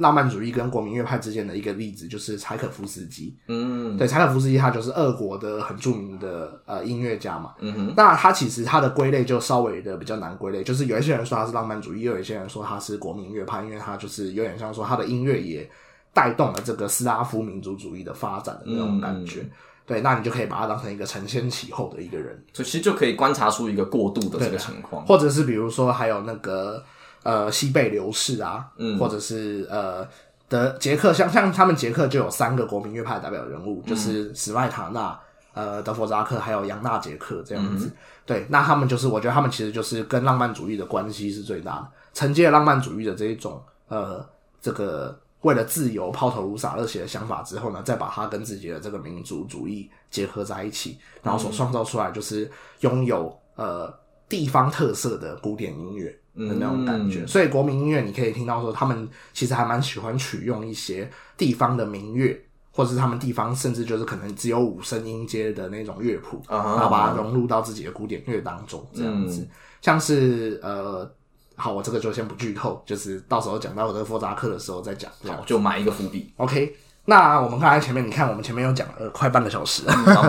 [0.04, 3.34] 浪漫主义跟国民乐派之间的一个例子，就是柴可夫斯基。
[3.48, 7.54] 嗯对，柴可夫斯基他就是俄国的很著名的呃音乐家嘛。
[7.60, 15.68] 嗯哼，那他其实他的归类就稍微的比较难归类，就是有一些人说他是浪漫主义，又有一些人说他是国民乐派，因为他就是有点像说他的音乐也
[16.12, 19.48] 带动了这个斯拉夫民族主义的发展的那种感觉。
[19.86, 25.04] 对，那你就可以把它当成一个承先启后的一个人，所以其实就可以观察出一个过渡的这个情况。
[25.04, 26.82] 或者是比如说还有那个
[27.24, 28.96] 呃西贝流士啊，嗯。
[28.96, 30.06] 或者是呃
[30.48, 35.18] 德捷克，像像他们捷克就有三个国民乐派代表人物，就是史麦塔纳、
[35.54, 37.90] 呃德弗扎克还有扬纳杰克这样子。
[38.24, 44.24] 对，那他们就是我觉得他们其实就是跟浪漫主义的关系是最大的，承接了浪漫主义的这一种呃
[44.62, 53.92] 这个为了自由抛头颅洒热血的想法之后呢，再把它跟自己的这个民族主义结合在一起，然后所创造出来就是拥有呃
[54.28, 57.26] 地方特色的古典音乐的那种感觉。
[57.26, 62.40] 所以国民音乐你可以听到说，他们其实还蛮喜欢取用一些地方的民乐。
[62.76, 69.46] 或者是他们地方甚至就是可能只有五声音阶的那种乐谱，啊然后把它融入到自己的古典乐当中，这样子。
[69.80, 71.08] 像是呃，
[71.54, 75.08] 好，我这个就先不剧透，就是到时候讲到德弗扎克的时候再讲。
[75.22, 76.32] 好，就埋一个伏笔。
[76.36, 76.74] OK，
[77.06, 79.82] 那我们刚才前面你看，我们前面有讲了快半个小时，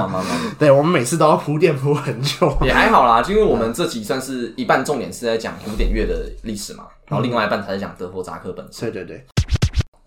[0.59, 2.57] 对我们每次都要铺垫铺很久。
[2.61, 8.91] 也还好啦，因为我们这集算是一半重点是在讲古典乐的历史嘛，然后另外一半才在讲德弗扎克本身。
[8.91, 9.25] 对对对。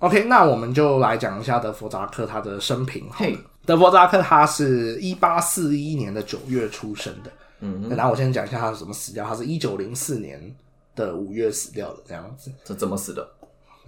[0.01, 3.05] OK，那我们就来讲一下德弗扎克他的生平。
[3.11, 7.31] 嘿，德弗扎克他是一八四一年的九月出生的。
[7.61, 9.27] 嗯，然后我先讲一下他是怎么死掉。
[9.27, 10.55] 他是一九零四年
[10.95, 12.53] 的五月死掉的，这样子。
[12.63, 13.27] 这怎么死的？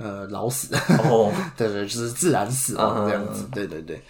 [0.01, 3.45] 呃，老死，哦， 对对，就是自然死嗯亡这样子。
[3.53, 4.01] 对对对。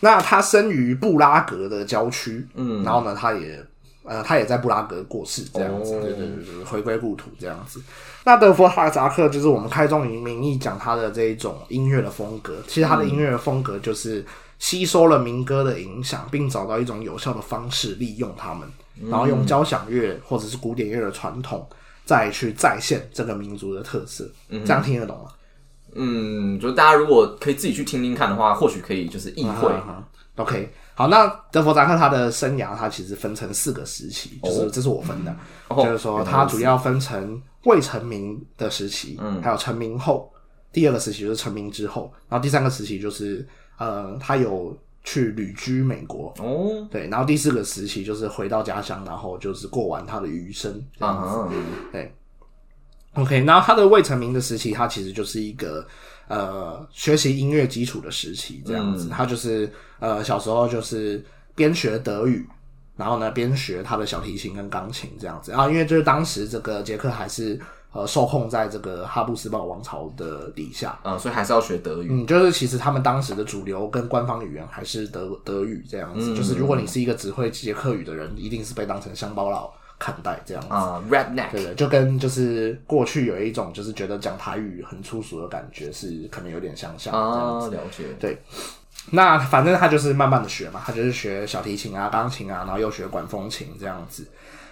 [0.00, 3.64] 那他生于布拉格的郊区，嗯，然后呢，他也
[4.04, 5.94] 呃，他也在布拉格过世，这样子。
[5.94, 7.80] 哦对对对对，回归故土这样子。
[8.24, 14.24] 那德弗哈扎克就是我们开宗明义讲他的这一种音乐的风格，其实他的音乐的风格就是
[14.58, 18.68] 吸收了民歌的影响，并找到一种有效的方式利用他们，
[19.10, 21.66] 然后用交响乐或者是古典乐的传统，
[22.04, 24.30] 再去再现这个民族的特色。
[24.50, 25.30] 这样听得懂吗？
[25.94, 29.72] 嗯，就是大家如果可以自己去听听看的话，或许可以就是意会。
[29.72, 35.32] 啊 OK，好，那德弗扎克他的生涯，他其实分成四个时期，就是这是我分的，
[35.68, 40.28] 哦就是说他主要分成未成名的时期，嗯，还有成名后，
[40.72, 43.46] 第二个时期就是成名之后，然后第三个时期就是
[43.78, 51.38] 呃，他有去旅居美国，哦，对，然后第四个时期就是回到家乡，然后就是过完他的余生这样子。
[51.38, 51.48] 啊，
[51.92, 52.14] 对
[53.12, 55.86] ，OK，然后他的未成名的时期，他其实就是一个
[56.26, 59.10] 呃学习音乐基础的时期，这样子。
[59.10, 61.22] 他就是呃小时候就是
[61.54, 62.48] 边学德语，
[62.96, 65.52] 然后呢边学他的小提琴跟钢琴这样子。
[65.52, 67.60] 然后因为就是当时这个捷克还是
[67.94, 70.98] 呃受控在这个哈布斯堡王朝的底下。
[71.04, 72.08] 嗯，所以还是要学德语。
[72.10, 80.68] 嗯，就是其实他们当时的主流跟官方语言还是德德语这样子，就是如果你是一个只会捷克语的人，一定是被当成乡巴佬看待这样子。
[80.70, 87.76] 啊，redneck，对的，就跟就是过去有一种就是觉得讲台语很粗俗的感觉，是可能有点相像这样子。
[87.76, 88.04] 啊，了解。
[88.18, 88.36] 对，
[89.10, 94.26] 那反正他就是慢慢的学嘛，他就是学小提琴啊、钢琴啊，然后又学管风琴这样子。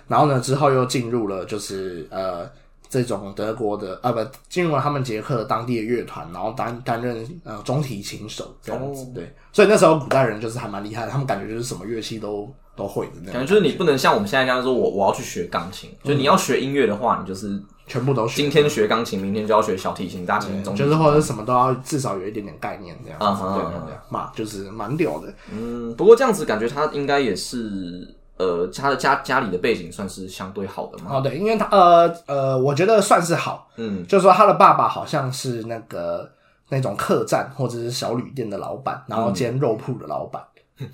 [0.08, 2.50] 然后呢，之后又进入了就是呃
[2.92, 9.10] 这种德国的啊不，进入了他们捷克的当地的乐团，然后担担任呃中提琴手这样子。
[9.14, 18.42] 对，所以那时候古代人就是还蛮厉害的，他们感觉就是什么乐器都都会的那种，感觉就是你不能像我们现在这样说，我我要去学钢琴，就你要学音乐的话，你就是全部都学。
[18.42, 20.76] 今天学钢琴，明天就要学小提琴、大提琴、中。
[20.76, 25.32] 就是或者什么都要至少有一点点概念这样子，对对对，嘛就是蛮屌的。
[25.50, 31.16] 嗯，不过这样子感觉他应该也是，呃，他的家家里的背景算是相对好的嘛。
[31.16, 36.28] 哦，对，因为他呃呃，我觉得算是好，嗯，就是说他的爸爸好像是那个
[36.68, 40.42] 那种客栈或者是小旅店的老板，然后兼肉铺的老板，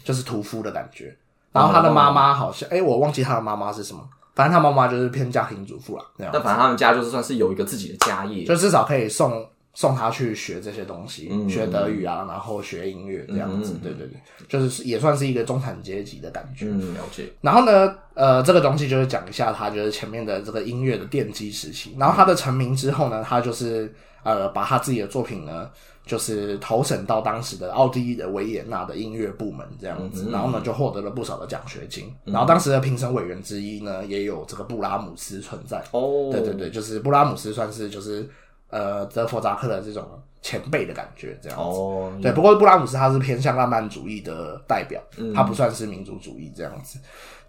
[0.05, 1.17] 就是屠夫的感觉。
[1.51, 4.01] 然后他的妈妈好像，哎、我忘记他的妈妈是什么，
[4.35, 8.45] 反正他妈妈就是偏家庭主妇啦，这样但反正他们家就是算是有一个自己的家业。
[8.45, 9.45] 就至少可以送
[9.79, 16.67] 送他去学这些东西，学德语啊，然后学音乐这样子，对对对，就是也算是一个中产阶级的感觉。
[16.67, 17.29] 嗯，了解。
[17.41, 21.95] 然后呢，呃，这个东西就是讲一下他就是前面的这个音乐的奠基时期。
[21.97, 25.71] 然后他的成名之后呢，他就是呃把他自己的作品呢，
[26.05, 32.12] 就是投审到当时的奥地利的维也纳的音乐部门这样子，然后呢就获得了不少的奖学金。
[32.25, 35.81] 然后当时的评审委员之一呢，也有这个布拉姆斯存在。
[35.93, 38.29] 哦，对对对，就是布拉姆斯算是就是
[38.70, 40.07] 呃德弗扎克的这种
[40.42, 41.64] 前辈的感觉这样子。
[41.64, 45.00] 哦，对，不过布拉姆斯他是偏向浪漫主义的代表，
[45.35, 46.98] 他不算是民族主义这样子。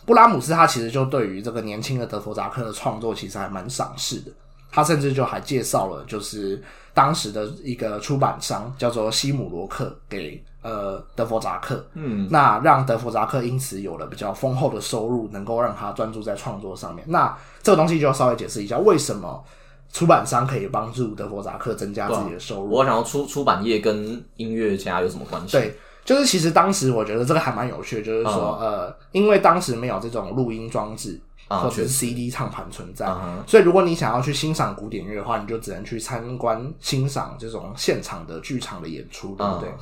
[0.06, 4.32] 布拉姆斯他其实就对于这个年轻的德弗扎克的创作其实还蛮赏识的，
[4.72, 6.62] 他甚至就还介绍了就是
[6.94, 17.06] 当时的一个出版商叫做西姆罗克给呃德弗扎克，嗯，那让德弗扎克因此有了比较丰厚的收入，能够让他专注在创作上面。
[17.08, 19.44] 那这个东西就要稍微解释一下，为什么
[19.92, 22.72] 出版商可以帮助德弗扎克增加自己的收入？
[22.72, 25.58] 我想要出出版业跟音乐家有什么关系？
[25.58, 25.76] 对，
[26.06, 31.20] 就是其实当时我觉得这个还蛮有趣的，就是说，呃，因为当时没有这种录音装置。
[31.48, 39.68] 啊或者是 CD 唱盘存在啊所以如果你想要去欣赏古典乐的话，你就只能去参观欣赏这种现场的剧场的演出，对不对？
[39.68, 39.76] 啊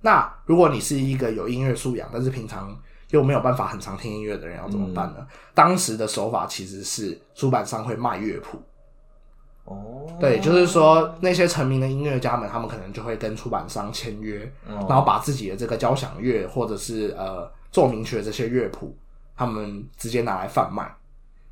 [0.00, 2.74] 那如果你是一个有音乐素养，但是平常
[3.10, 5.26] 又没有办法很常听音乐的人，要怎么办呢？
[5.52, 8.58] 当时的手法其实是出版商会卖乐谱，
[9.70, 18.92] 哦，对，就是说那些成名的音乐家们，他们可能就会跟出版商签约，哦然后把自己的这个交响乐或者是呃奏鸣曲的这些乐谱，
[19.36, 20.92] 他们直接拿来贩卖。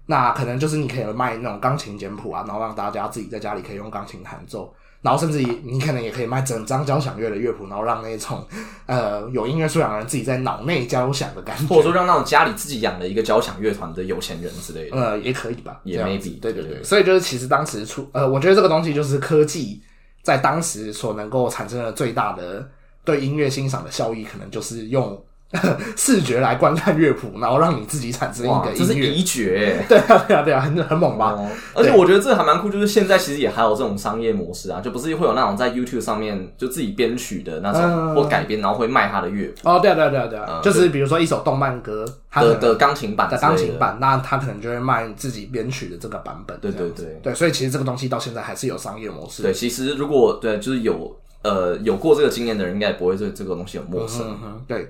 [0.05, 8.45] 那可能就是你可以卖那种钢琴简谱啊，然后让大家自己在家里可以用钢琴弹奏，然后甚至也你可能也可以卖整张交响乐的乐谱，然后让那种
[8.87, 14.97] 呃有音乐素养的人自己在脑内交响的感觉，或者说让那种家里自己养了一个交响乐团的有钱人之类的。
[14.97, 16.83] 呃，也可以吧，也 maybe，对，对对。
[16.83, 19.81] 所以就是其实当时出，呃，我觉得这个东西就是科技
[20.23, 22.69] 在当时所能够产生的最大的
[23.05, 25.17] 对音乐欣赏的效益，可能就是用
[25.97, 28.87] 视觉来观看乐谱，然后让你自己产生一哇个，音乐。
[28.87, 31.33] 这是遗绝、 对啊，对啊，对啊，很 很猛吧？
[31.39, 46.59] 哦，而且我觉得这还蛮酷，就是现在其实也还有这种商业模式啊，就不是会有那种在 YouTube 上面就自己编曲的那种、嗯或改编，然后会卖他的乐谱哦，对啊，对啊，对啊，对啊，嗯就是比如说一首动漫歌，它的的钢琴版之的钢琴版，那他可能就会卖自己编曲的这个版本。
[46.61, 49.43] 对对对对，所以其实这个东西到现在还是有商业模式。
[49.43, 54.39] 对，其实如果对就是有呃有过这个经验的人，应该也不会对这个东西有陌生。
[54.67, 54.87] 对。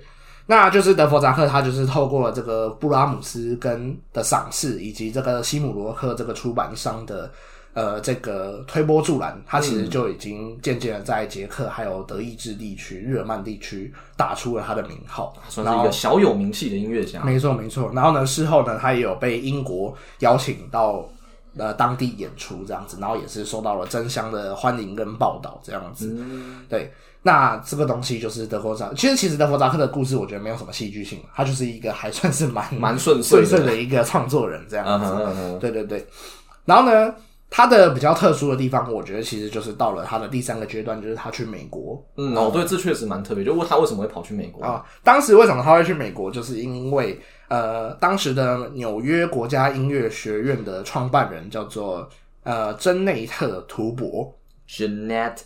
[0.51, 7.31] 那就是德弗扎克，他就是透过了这个布拉姆斯跟的赏识，以及这个西姆罗克这个出版商的
[7.75, 17.23] 呃这个推波助澜，他其实就已经渐渐的在捷克还有德意志地区、日耳曼地区打出了他的名号，算是一个小有名气的音乐家。
[17.23, 17.93] 没错，没错。
[17.95, 21.07] 然后呢，事后呢，他也有被英国邀请到
[21.59, 26.17] 呃当地演出这样子，然后也是受到了争相的欢迎跟报道这样子。
[26.19, 26.91] 嗯对，
[27.29, 35.59] 那这个东西就是德国扎，其实其实德弗扎克的故事，我觉得没有什么戏剧性，他就是一个还算是蛮蛮顺顺的一个创作人这样子。
[35.61, 36.07] 对对对。
[36.65, 37.15] 然后呢，
[37.51, 42.03] 他的比较特殊的地方，我觉得其实就是到了他的第三个阶段，就是他去美国。
[42.17, 43.45] 嗯，哦，对，这确实蛮特别。
[43.45, 44.65] 就问他为什么会跑去美国？
[44.65, 52.09] 啊，当时为什么他会去美国，就是因为呃，当时的纽约国家音乐学院的创办人叫做
[52.45, 54.35] 呃珍内特·图博
[54.69, 55.41] Jeanette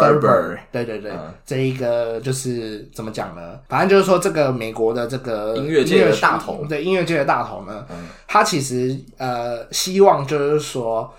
[0.00, 1.34] Thurber，对对对，嗯。
[1.44, 3.58] 这一个就是怎么讲呢？
[3.68, 6.64] 反正就是说，这个美国的这个音乐界的大头。
[6.68, 8.08] 对音乐界的大头呢，嗯。
[8.26, 11.12] 他其实呃希望就是说，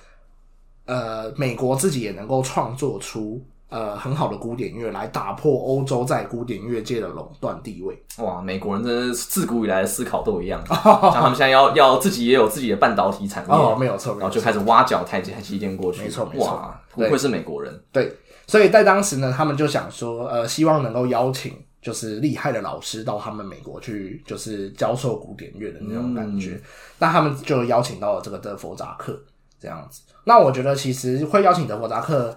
[0.86, 7.98] 呃，美国自己也能够创作出呃很好的古典乐，来打破欧洲在古典乐界的垄断地位。
[8.18, 18.16] 哇，美国人真的是自古以来的思考都一样，像他们现在要要自己也有自己的半导体产业，哦，没有错，然后就开始挖角台积台积电过去，没错没错哇，不愧是美国人，对，
[18.48, 26.62] 所以在当时呢，他们就想说，呃，希望能够邀请就是厉害的老师到他们美国去，就是教授古典乐的那种感觉。
[27.00, 29.18] 那他们就邀请到了这个德弗扎克
[29.60, 30.02] 这样子。
[30.26, 32.36] 那我觉得其实会邀请德弗扎克，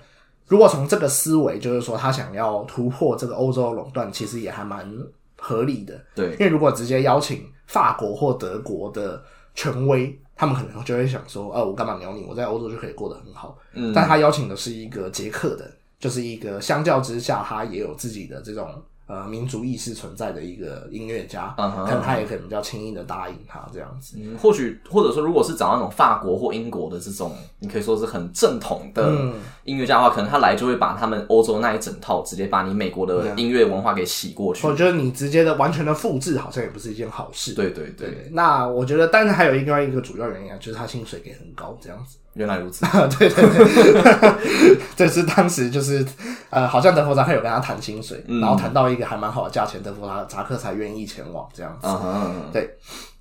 [0.49, 4.91] 如果从这个思维，就是说他想要突破这个欧洲垄断，其实也还蛮
[5.37, 6.01] 合理的。
[6.15, 9.23] 对因为如果直接邀请法国或德国的
[9.55, 12.25] 权威，他们可能就会想说，呃，我干嘛鸟你？
[12.29, 13.57] 我在欧洲就可以过得很好。
[13.73, 18.69] 嗯但他邀请的是一个捷克的，就是一个相较之下，他也有自己的这种
[19.07, 24.17] 呃民族意识存在的一个音乐家，嗯能他也可能比较轻易的答应他这样子。
[24.21, 34.75] 嗯，或许或者说，如果是找那种法国或英国的这种，你可以说是很正统的嗯音乐家的话，可能他来就会把他们欧洲那一整套直接把你美国的音乐文化给洗过去我。
[34.75, 37.55] 觉得你直接的完全的复制，好像也不是一件好事。
[37.55, 42.19] 对对对，对，那我觉得，但是还有另外一个主要原因啊，就是他薪水给很高，这样子。
[42.37, 42.85] 原来如此。
[43.19, 46.07] 对 对对，这 是当时就是
[46.51, 51.89] 呃，好像德弗扎克有跟他谈薪水，然后谈到一个还蛮好的价钱，德弗扎克才愿意前往这样子。
[51.89, 52.71] 嗯，对，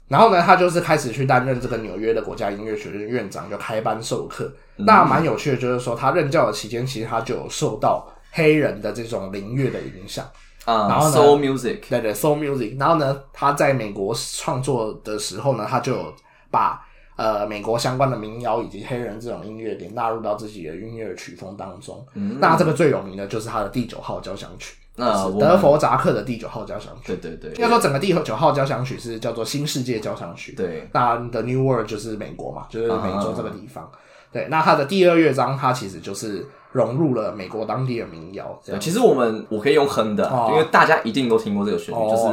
[0.08, 4.51] 然后呢，他就是开始去担任这个纽约的国家音乐学院院长，就开班授课。
[4.75, 10.25] 那蛮有趣的，就是说他任教的期间，其实他就有受到黑人的这种灵乐的影响。
[10.65, 12.80] 啊然后呢，Soul Music，对对，soul music。
[12.80, 16.13] 然后呢，他在美国创作的时候呢，他就有
[16.49, 16.84] 把
[17.15, 22.06] 呃美国相关的民谣以及黑人这种音乐给纳入到自己的音乐曲风当中。
[22.39, 27.15] 那这个最有名的就是他的第九号交响曲，就是那德弗扎克的第九号交响曲。
[27.15, 30.54] 对对对，应该说整个第九号交响曲是叫做新世界交响曲。
[30.54, 33.89] 对那 The New World 就是美国嘛，就是美洲这个地方。
[34.32, 38.82] 对，那它的第二乐章，它其实就是融入了美国当地的民谣，这对，样。
[38.82, 42.25] 其实我们我可以用哼的，哦因为大家一定都听过这个旋律，哦就是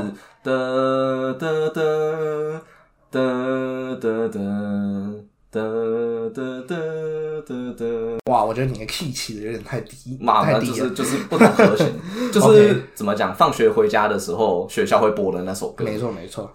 [0.42, 2.61] 哒哒哒
[3.12, 3.20] 哒
[4.01, 4.40] 哒哒
[5.51, 5.61] 哒
[6.33, 7.85] 哒哒哒哒，
[8.33, 10.59] 哇，我觉得你的 key 起的有点太低，妈的。
[10.61, 11.92] 就是就是不同和弦，
[12.33, 15.84] 就是怎么讲，放学回家的时候学校会播的那首歌。
[15.84, 16.51] 没错，没错。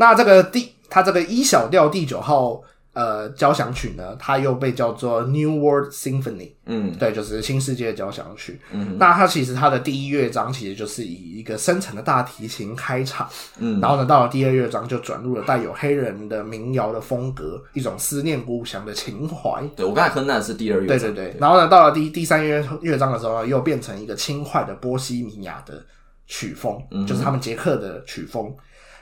[0.00, 2.60] 那这个第，它这个一小调第九号
[2.92, 8.60] 呃交响曲呢，它又被叫做 New World Symphony，嗯对，就是新世界交响曲。
[8.72, 13.28] 嗯那它其实它的第一乐章其实就是以一个深沉的大提琴开场，
[13.60, 19.62] 嗯然后呢，到了第二乐章就转入了带有黑人的民谣的风格，一种思念故乡的情怀。
[19.76, 25.80] 对我刚才哼那是第二乐章，对对对，然后呢，到了第第三乐乐章的时候呢，又变成一个轻快的波西米亚的
[26.26, 28.52] 曲风，就是他们捷克的曲风。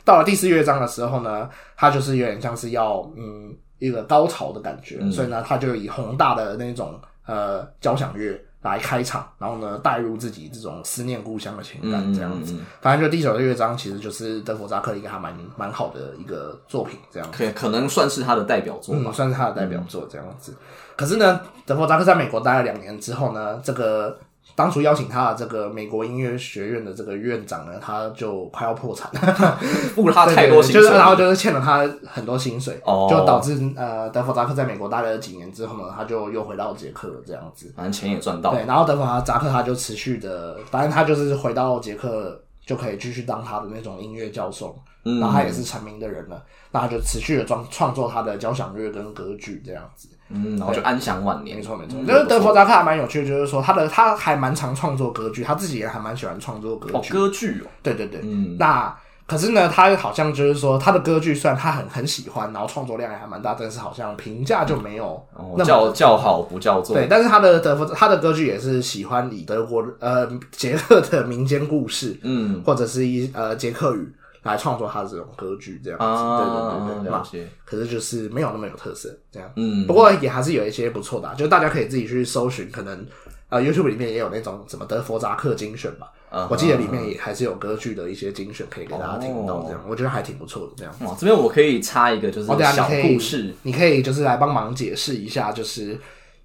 [0.07, 12.55] 到了第四乐章的时候呢，它就是有点像是要嗯一个高潮的感觉，所以呢，它就以宏大的那种呃交响乐来开场，然后呢带入自己这种思念故乡的情感，这样子。
[12.55, 17.45] 嗯嗯嗯反正就第九乐章其实就是德弗扎克一个还蛮蛮好的一个作品，这样子。
[17.45, 19.13] 可可能算是他的代表作吧嗯，。
[19.13, 20.55] 算是他的代表作这样子。
[20.97, 24.17] 可是呢，德弗扎克在美国待了两年之后呢，这个
[24.55, 29.59] 当初邀请他的这个美国音乐学院的这个院长呢，他就快要破产了，
[29.95, 37.71] 付了他太多薪水就是然后就是欠了他很多薪水，哦就导致呃德弗扎克在美国待了几年之后呢，他就又回到捷克了这样子。
[37.77, 38.53] 反正钱也赚到。
[38.53, 44.75] 对，然后德弗扎克他就持续的，反正他就是回到捷克就可以继续当他的那种音乐教授，
[45.05, 50.09] 嗯然后他也是成名的人了，那他就持续的创创作他的交响乐跟歌剧这样子。
[50.29, 51.57] 嗯，然后就安享晚年。
[51.57, 57.13] 没错没错，嗯就是德弗扎克还蛮有趣的，就是说他的他还蛮常创作歌剧，他自己也还蛮喜欢创作歌哦，剧。
[57.13, 58.57] 歌剧哦，对对对，嗯。
[58.59, 58.97] 那
[59.29, 66.95] 可是呢，他好像就是说他的歌剧虽然他很很喜欢，然后创作量也还蛮大，但是好像评价就没有哦那么叫叫好不叫座。
[66.95, 72.63] 对，但是他的德弗他的歌剧也是喜欢以德国呃捷克的民间故事，嗯。
[72.65, 74.13] 或者是一呃捷克语
[74.47, 76.05] 来创作他的这种歌剧这样子。
[76.05, 77.49] 啊，对对对对，那了解。
[77.65, 79.51] 可是就是没有那么有特色这样。
[79.57, 83.05] 嗯，不过也还是有一些不错的啊、就大家可以自己去搜寻，可能
[83.49, 86.13] 呃 YouTube 里面也有那种什么德弗扎克精选吧。
[86.29, 90.73] 嗯我记得里面也还是有歌剧的一些精选可以给大家听到，这样、我觉得还挺不错的。
[90.77, 95.99] 这样，哇，这边我可以插一个就是哦，对啊，小你可以故事，你可以就是来帮忙解释一下，就是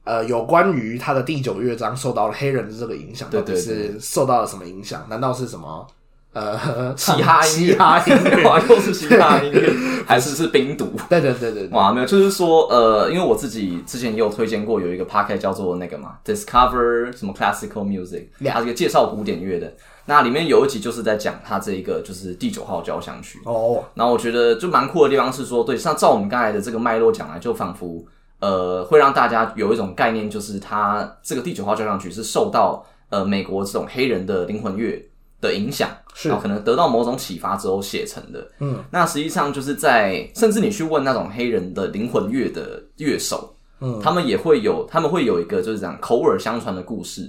[0.03, 5.05] 呃有关于他的第九乐章受到了黑人的这个影响，到底对对是受到了什么影响？
[5.09, 5.85] 难道是什么
[6.33, 8.43] 呃嘻哈音乐，嘻哈音乐？
[8.45, 9.73] 哇，又是嘻哈音乐，
[10.05, 10.93] 还是是冰毒？
[11.09, 19.73] 对对对对对，哇，没有，就是说，呃，因为我自己之前也有推荐过，有一个 p o c k e t 叫做那个嘛，Discover 什么 Classical Music，Yeah 它是一个介绍古典乐的。
[20.05, 23.39] 那里面有一集就是在讲它这一个就是第九号交响曲。
[23.45, 28.03] 哦，然后我觉得就蛮酷的地方是说，对，像照我们刚才的这个脉络讲来，就仿佛
[28.39, 34.99] 呃会让大家有一种概念，就是它这个第九号交响曲是受到呃美国这种黑人的灵魂乐
[35.41, 38.47] 的影响，是可能得到某种启发之后写成的。
[38.59, 47.27] 嗯，那实际上就是在甚至你去问那种黑人的灵魂乐的乐手，嗯，他们也会有他们会有一个就是这样口耳相传的故事，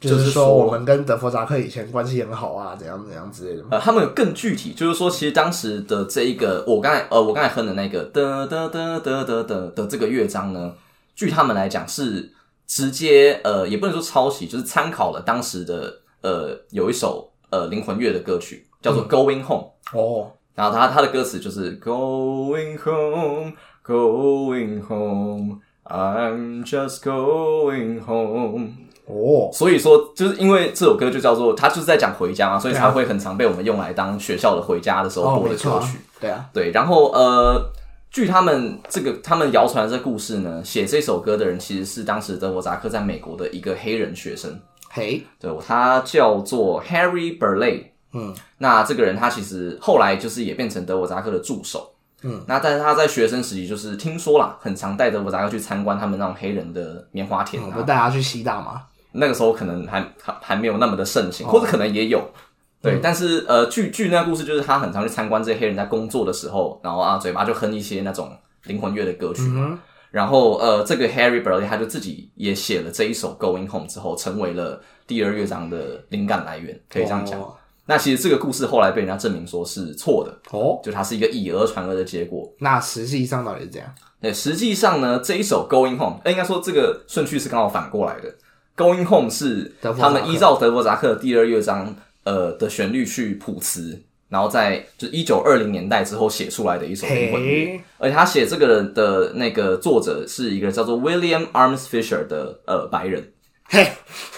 [0.00, 3.64] 就是是说我们跟德弗扎克以前关系很好啊，怎样怎样之类的。
[3.70, 10.74] 呃，他们有更具体，就是说，其实当时的这一个，我刚才呃，我刚才哼的那个的的的的的的的这个乐章呢，
[11.14, 12.30] 据他们来讲是
[12.66, 23.52] 直接呃，也不能说抄袭，就是参考了当时的呃有一首呃灵魂乐的歌曲，叫做《Going Home》，哦，然后他他的歌词就是 Going home,
[23.84, 28.72] going home, I'm just going home。
[29.06, 37.70] 哦，所以说，就是因为这首歌就叫做，他就是在讲回家嘛，所以才会很常被我们用来当学校的回家的时候哦，播的歌曲。，对啊，对，然后呃，
[38.10, 44.58] 据他们这个他们谣传的这故事呢，写这首歌的人其实是当时德国扎克在美国的一个黑人学生，
[44.94, 47.82] 嘿，对，他叫做 Harry Burley。
[48.12, 51.92] 嗯，那这个人他其实后来就是也变成德伯扎克的助手。
[52.22, 58.82] 嗯，那但是他在学生时期就是听说啦，很常带德伯扎克去参观他们那种黑人的棉花田带他去西大嘛。
[59.10, 62.20] 那个时候可能还还还没有那么的盛哦行，或者可能也有。
[62.20, 62.40] 嗯
[62.84, 68.30] 对，但是呃，据据那个故事，就是他很常去参观这些黑人在工作的时候，然后啊，嘴巴就哼一些那种
[68.64, 69.42] 灵魂乐的歌曲。
[69.46, 69.78] 嗯
[70.14, 77.40] 然后呃，这个 Harry Burley 他就自己也写了这一首 Going Home 之后，成为了第二乐章的灵感来源，可以这样讲。
[77.40, 77.56] 哦
[77.86, 82.50] 那其实这个故事后来被人家证明说是错的，哦，就它是一个以讹传讹的结果。
[82.58, 83.94] 那实际上到底是怎样？
[84.22, 88.34] 对，实际上呢，这一首 Going Home，呃应该说这个顺序是刚好反过来的。
[88.74, 97.80] Going Home 是他们依照德伯扎克第二乐章呃的旋律去谱词，然后在就一九二零年代之后写出来的一首灵魂乐。
[97.98, 103.32] 而且他写这个人的那个作者是一个叫做 William Arms Fisher 的呃白人，
[103.66, 103.86] 嘿，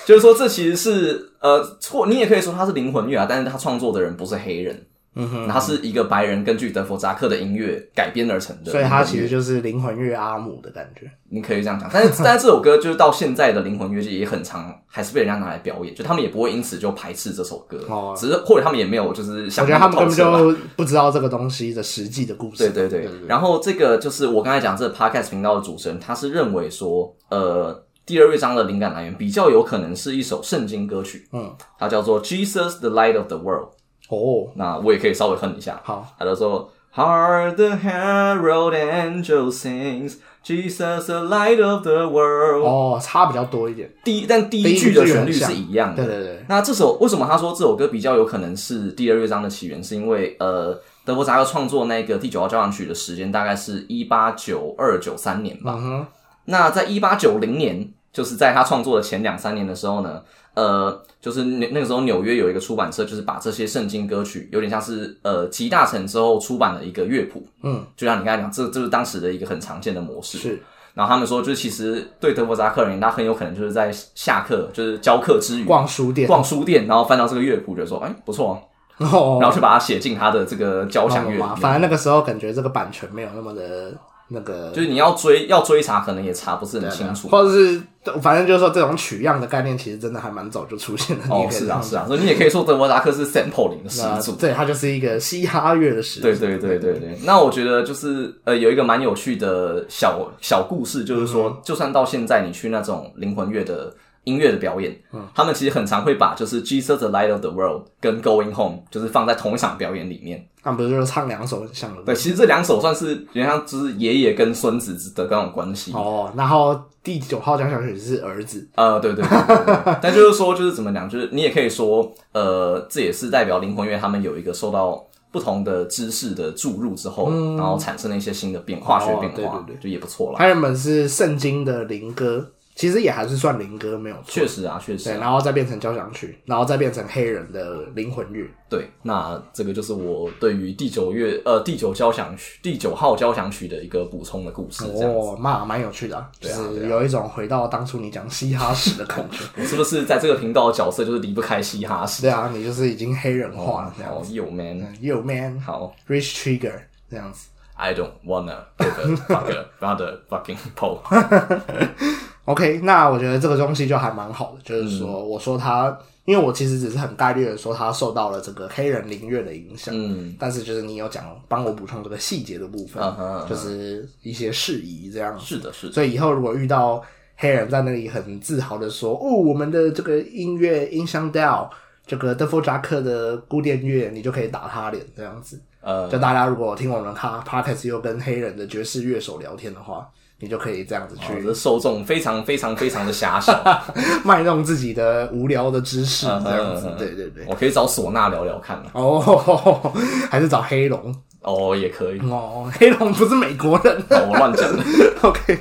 [0.04, 4.86] 就是说这其实是呃错，你也可以说他是灵魂乐啊，但是他创作的人不是黑人。
[5.16, 11.10] 嗯哼，它是一个白人根据德弗扎克的音乐改编而成的，所以它其实就是灵魂乐阿姆的感觉。
[11.28, 22.68] 你可以这样讲，但是但是这首歌就是到现在的灵魂乐界也很常，还是被人家拿来表演，就他们也不会因此就排斥这首歌，哦只是或者他们也没有就是想我觉得他们根本就不知道这个东西的实际的故事。
[22.68, 33.70] 对对对，然后这个就是我刚才讲这个 podcast 频道的主持人，他是认为说，呃，第二乐章的灵感来源比较有可能是一首圣经歌曲，嗯，它叫做 Jesus the Light of the World。
[34.08, 40.16] 哦，那我也可以稍微哼一下，好，他就说，Heart the herald angel sings。
[40.44, 42.64] Jesus, the light of the world。
[42.64, 43.90] 哦，差比较多一点。
[44.04, 46.04] 第一，但第一句的旋律是一样的。
[46.04, 46.44] 对对对。
[46.48, 49.82] 那这首为什么他说这首歌比较有可能是第二乐章的起源？
[49.82, 55.74] 是因为呃，德国扎克创作那个第九号交响曲的时间大概是一八九二九三年吧。
[55.76, 56.06] 嗯。
[56.44, 57.84] 那在一八九零年，
[58.16, 60.22] 就是在他创作的前两三年的时候呢，
[60.54, 67.46] 呃，就是那那个时候纽约有一个出版社，就是把这些圣经歌曲有点像是呃集大成之后出版的一个乐谱。
[67.62, 70.38] 嗯，就像你刚才讲，这这是当时的一个很常见的模式。
[70.38, 70.62] 是。
[70.94, 78.58] 然后他们说，就是其实对德伯扎克而言，他很有可能就是在下课，就是教课之余逛书店，逛书店，然后翻到这个乐谱，就说：“哎，不错
[78.96, 81.56] 然后， 然后去把它写进他的这个交响乐里面。
[81.56, 83.92] 反正那个时候感觉这个版权没有那么的
[84.28, 87.80] 那个，就是你要追要追查，可能也查不是很清楚，或者是
[88.20, 91.24] 反正就是说这种取样的概念，其实真的还蛮早就出现了。
[91.30, 96.22] 哦，是啊，是啊，所以你也可以说德摩达克是 sampling 的始祖，对，他就是一个嘻哈乐的始祖。
[96.22, 97.18] 对对对对对。
[97.24, 103.92] 那我觉得就是呃，有一个蛮有趣的小小故事，就是说，就算到现在你去那种灵魂乐的。
[104.26, 110.44] 音乐的表演，嗯，他们其实很常会把就是 Jesus the Light of the World 跟 Going Home 就是放在同一场表演里面。
[110.62, 112.02] 他们不是就是唱两首很像的？
[112.02, 115.92] 对，其实这两首算是有点像就是爷爷跟孙子的那种关系。
[115.92, 118.68] 哦，然后第九号交响曲是儿子。
[118.74, 119.28] 呃，对对对。
[120.02, 125.00] 但就是说，就是怎么讲，就是你也可以说，呃，这也是代表灵魂乐他们有一个受到
[125.30, 130.38] 不同的知识的注入之后，然后产生了一些新的变化学变化，对对对，就也不错了。
[130.38, 132.44] 它原本是圣经的灵歌。
[132.76, 134.24] 其实也还是算灵歌，没有错。
[134.26, 135.08] 确实啊，确实。
[135.08, 138.46] 对，然后再变成交响曲，然后再变成黑人的灵魂乐。
[138.68, 144.84] 对，那这个就是我对于第九乐呃第九交响曲第九号交响曲的一个补充的故事。
[144.84, 149.42] 哦，那蛮有趣的，就是有一种回到当初你讲嘻哈史的感觉。
[149.56, 152.20] 我是不是在这个频道的角色就是离不开嘻哈史？
[152.20, 154.12] 对啊，你就是已经黑人化了这样。
[154.12, 156.74] 哦，Yo man，Yo man，好，Rich Trigger
[157.08, 157.48] 这样子。
[157.74, 161.00] I don't wanna fuck a brother fucking Paul。
[162.46, 173.02] OK，那我觉得这个东西就还蛮好的，就是说，嗯、我说他，因为我其实只是很概率的说他受到了这个黑人灵乐的影响，嗯，但是就是你有讲帮我补充这个细节的部分，
[173.48, 177.02] 就是一些事宜这样，是的，是的，所以以后如果遇到
[177.36, 181.68] 黑人在那里很自豪的说，哦，我们的这个音乐音箱调，
[182.06, 190.08] 这个德弗扎克的古典乐，你就可以打他脸这样子，呃，就大家如果听我们卡 podcast 又跟黑人的爵士乐手聊天的话。
[190.38, 193.58] 你就可以这样子去，哦、受众非常非常非常的狭小，
[194.22, 197.44] 卖弄自己的无聊的知识，这样子，对对对。
[197.48, 199.92] 我可以找唢呐聊聊看哦，
[200.30, 202.70] 还是找黑龙哦，也可以哦。
[202.78, 204.82] 黑龙不是美国人，我乱讲的。
[205.22, 205.58] OK，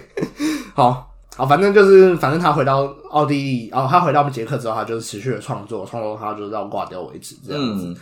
[0.73, 7.85] 好好，反正就是，反正他回到奥地利，哦，他回到捷克之后，他就是持续的创作，创作他就是到挂掉为止，这样子。
[7.87, 7.95] 嗯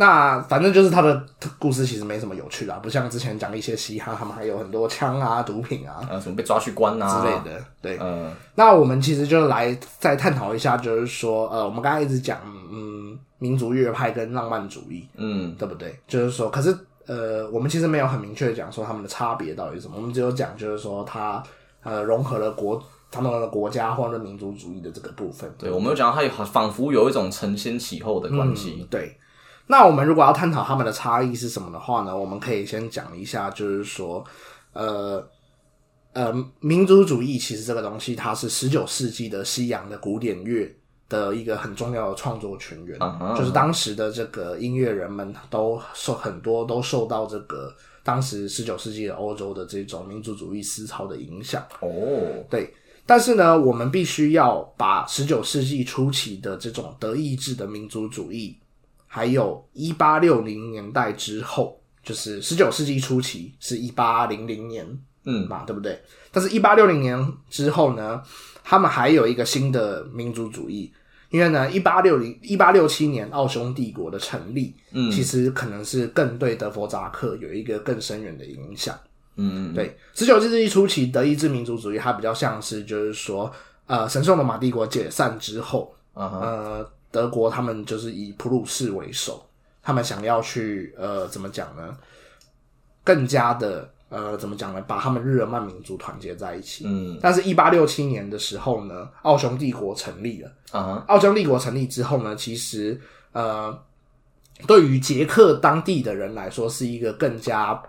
[0.00, 1.22] 那反正就是他的
[1.58, 7.62] 故事其实没什么有趣的，不像之前讲一些嘻哈，他们还有很多枪啊、毒品啊，呃，什么被抓去关啊之类的。
[7.82, 12.38] 对，嗯，那我们其实就来再探讨一下，就是说，呃，我们刚才一直讲，
[12.72, 15.94] 嗯，民族乐派跟浪漫主义，嗯，对不对？
[16.08, 16.74] 就是说，可是
[17.04, 21.42] 呃，我们其实没有很明确的讲说他们的差别到底是什么，我们只有讲就是说它
[21.82, 22.82] 呃融合了国。
[23.12, 28.86] 他们的国家或者民族主义的这个部分，对，我们有讲到它有仿佛有一种承先启后的关系、嗯。
[28.88, 29.18] 对，
[29.70, 32.16] 那我们如果要探讨他们的差异是什么的话呢？
[32.16, 34.24] 我们可以先讲一下，就是说，
[34.72, 35.24] 呃
[36.12, 40.68] 呃，民族主义其实这个东西，它是十九世纪的西洋的古典乐
[41.08, 43.38] 的一个很重要的创作泉源，uh-huh.
[43.38, 51.64] 就是当时的这个音乐人们都受很多都受到这个当时十九世纪的欧洲的这种民族主义思潮的影响。
[51.80, 51.88] 哦，
[52.50, 52.74] 对。
[53.06, 58.56] 但是呢，我们必须要把十九世纪初期的这种德意志的民族主义，
[59.12, 64.86] 还有一八六零年代之后，就是十九世纪初期是一八零零年，
[65.24, 66.00] 嗯嘛，对不对？
[66.30, 68.22] 但是，一八六零年之后呢，
[68.62, 70.92] 他们还有一个新的民族主义，
[71.30, 78.96] 因为呢，一八六零一八六七年奥匈帝国的成立，嗯，其实可能是更对德弗扎克有一个更深远的影响。
[79.34, 83.50] 嗯，对，十九世纪初期德意志民族主义，它比较像是就是说，
[83.86, 86.38] 呃，神圣罗马帝国解散之后，uh-huh.
[86.38, 89.44] 呃，德国他们就是以普鲁士为首，
[89.82, 91.96] 他们想要去呃怎么讲呢？
[93.02, 94.80] 更加的呃怎么讲呢？
[94.82, 96.84] 把他们日耳曼民族团结在一起。
[96.86, 100.48] 嗯但是，一八六七年的时候呢，奥匈帝国成立了。
[100.70, 103.00] 啊哈，奥匈帝国成立之后呢，其实
[103.32, 103.76] 呃，
[104.66, 107.82] 对于捷克当地的人来说，是一个更加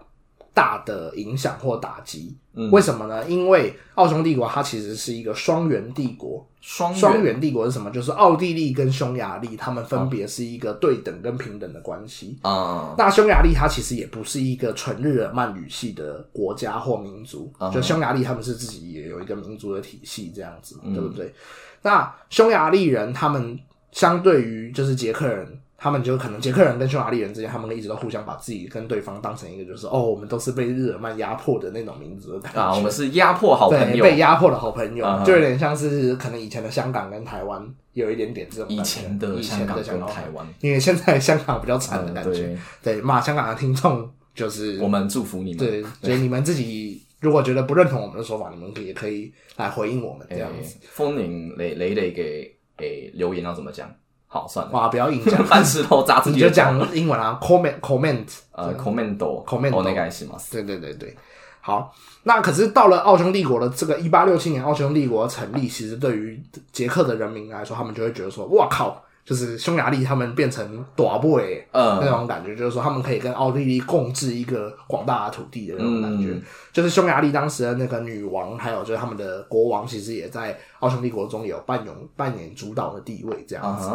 [0.53, 2.35] 大的影响或打击。
[2.53, 3.25] 嗯为什么呢？
[3.29, 6.45] 因为奥匈帝国它其实是一个双元帝国。
[6.59, 7.89] 双双元帝国是什么？
[7.89, 12.37] 就是奥地利跟匈牙利，他们分别是一个对等跟平等的关系。
[12.43, 21.33] 啊，那匈牙利它其实也不是一个纯日耳曼语系的国家或民族，嗯就匈牙利他们是自己也有一个民族的体系这样子，嗯对不对？
[21.81, 23.57] 那匈牙利人他们
[23.91, 32.61] 相对于就是捷克人，他们就可能捷克人跟匈牙利人之间，他们一直都互相把自己跟对方当成一个就是哦，我们都是被日耳曼压迫的那种民族的感觉。
[32.61, 50.77] 啊，我们是压迫好朋友，被压迫的好朋友，嗯就有点像是可能以前的香港跟台湾有一点点这种以前的以香港跟前的香港台湾，因为现在香港比较惨的嗯感觉，对，对骂香港的听众就是我们祝福你们，对，所以你们自己如果觉得不认同我们的说法，你们也可以来回应我们这样子。
[50.79, 53.91] 诶风铃雷雷雷给诶留言要怎么讲？
[54.30, 60.50] 好，算了，哇，不要硬讲，搬石头砸自你就己的脚讲英文啊，comment comment，呃，commando commando お願いします。
[60.52, 61.16] 对对对对，
[61.60, 61.94] 好。
[62.24, 66.42] 那可是到了奥匈帝国的这个一八六七年，奥匈帝国成立，其实对于
[66.72, 76.29] 捷克的人民来说，他们就会觉得说，哇靠， 就是匈牙利他们变成短 boy 那嗯种感觉，就是说他们可以跟奥地利共治一个广大的土地的那种感觉。
[76.31, 76.41] 嗯
[76.71, 83.89] 就是匈牙利当时的那个女王，还有就是他们的国王，其实也在奥匈帝国中有扮演扮演主导的地位这样子。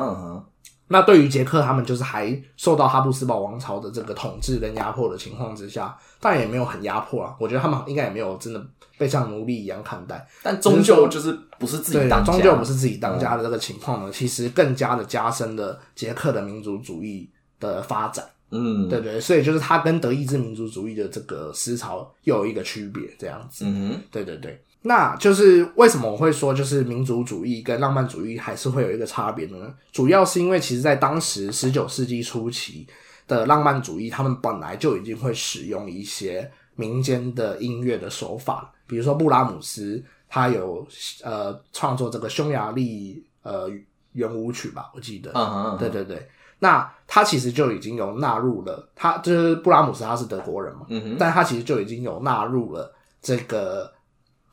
[0.89, 7.35] 那对于捷克，他们就是还受到哈布斯堡王朝的这个统治跟压迫的情况之下，当然也没有很压迫啊。
[7.41, 8.64] 我觉得他们应该也没有真的
[8.99, 10.26] 被像奴隶一样看待。
[10.42, 17.28] 但终究就是不是自己当，家，终究不是自己当家的这个情况呢，其实更加的加深了捷克的民族主义
[17.61, 18.24] 的发展。
[18.51, 23.64] 嗯，对对，所以就是它跟德意志民族主义的这个思潮又有一个区别，这样子。
[23.66, 29.74] 嗯，对对对，那就是为什么我会说，就是民族主义跟浪漫主义还是会有一个差别呢？
[29.90, 32.86] 主要是因为其实，在当时十九世纪初期
[33.26, 40.87] 的浪漫主义，他们本来就已经会使用一些民间的音乐的手法，比如说布拉姆斯，他有
[41.22, 43.70] 呃创作这个匈牙利呃
[44.12, 45.32] 圆舞曲吧，我记得。
[45.78, 46.28] 对对对，
[46.59, 50.87] 那他其实就已经有纳入了，他就是布拉姆斯，他是德国人嘛，
[51.18, 53.93] 但他其实就已经有纳入了这个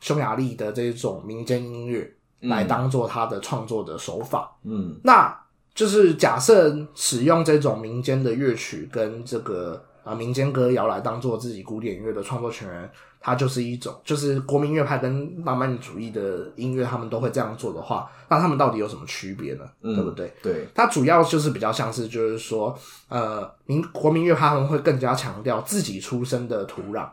[0.00, 4.54] 匈牙利的这种民间音乐，来当做他的创作的手法。
[4.64, 4.94] 嗯。
[5.02, 5.34] 那
[5.74, 12.88] 就是假设使用这种民间的乐曲跟这个啊民间歌谣来当做自己古典音乐的创作权人，
[13.26, 19.64] 它就是一种就是国民乐派跟浪漫主义的音乐，他们都会这样做的话，那他们到底有什么区别呢？
[19.80, 20.30] 嗯对不对？
[20.42, 27.08] 对，它主要就是比较像是，就是说，呃，民国民乐派他们会更加强调自己出生的土壤，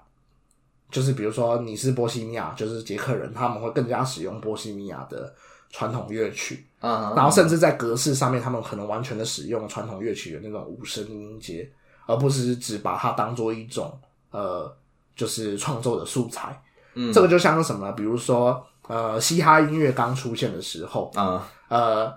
[0.89, 5.34] 就是比如说你是波西米亚，就是捷克人，他们会更加使用波西米亚的
[5.70, 6.66] 传统乐曲，
[7.16, 11.72] 然后甚至在格式上面，他们可能完全的使用传统乐曲的那种五声音阶，
[12.05, 13.97] 而不是只把它当做一种
[14.32, 14.70] 呃，
[15.16, 16.62] 就是创作的素材。
[16.93, 17.93] 嗯这个就像是什么呢？
[17.93, 22.14] 比如说，呃，嘻哈音乐刚出现的时候，啊，呃，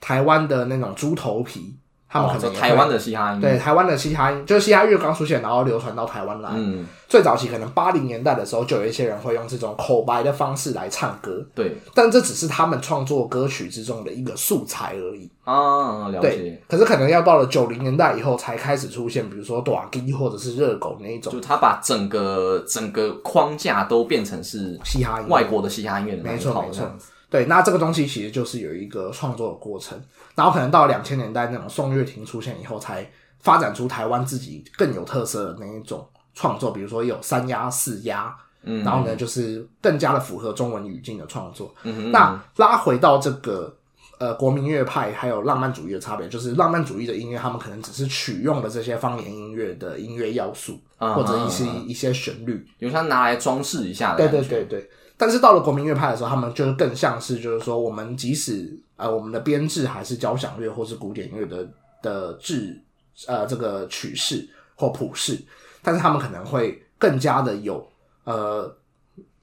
[0.00, 1.76] 台湾的那种猪头皮，
[2.14, 3.40] 他们可能台湾的嘻哈音。
[3.40, 6.48] 乐，对台湾的嘻哈音，就是嘻哈乐刚出现，然后流传到台湾来。
[6.54, 11.76] 嗯，最早期可能八零年代的时候，就有一些人会用这种口白的方式来唱歌，对。
[11.92, 15.28] 但这只是他们创作歌曲之中的一个素材而已。
[15.42, 26.88] 啊，了对解，，可是可能要到了九零年代以后，才开始出现，比如说短 G 或者是热狗那一种就他把整个整个框架都变成是嘻哈音外国的嘻哈音乐的那没一错没错
[27.34, 30.00] 对，那这个东西其实就是有一个创作的过程，
[30.36, 33.04] 然后可能到两千年代那种宋乐亭出现以后，才
[33.40, 38.32] 发展出台湾自己更有特色的那一种创作，比如说有三押四押，
[38.62, 41.74] 嗯，然后呢就是更加的符合中文语境的创作。
[41.82, 43.76] 嗯哼，那拉回到这个
[44.20, 54.90] 呃国民乐派还有浪漫主义的差别，就是浪漫主义的音乐，他们可能只是取用了这些方言音乐的音乐要素，嗯或者一些嗯一些旋律，有像拿来装饰一下的对对对对。
[55.16, 61.68] 但是到了国民乐派的时候，他们就更像是，就是说，我们即使呃我们的编制还是交响乐或是古典乐的
[62.02, 62.80] 的制
[63.26, 65.40] 呃这个曲式或谱式，
[65.82, 67.86] 但是他们可能会更加的有
[68.24, 68.76] 呃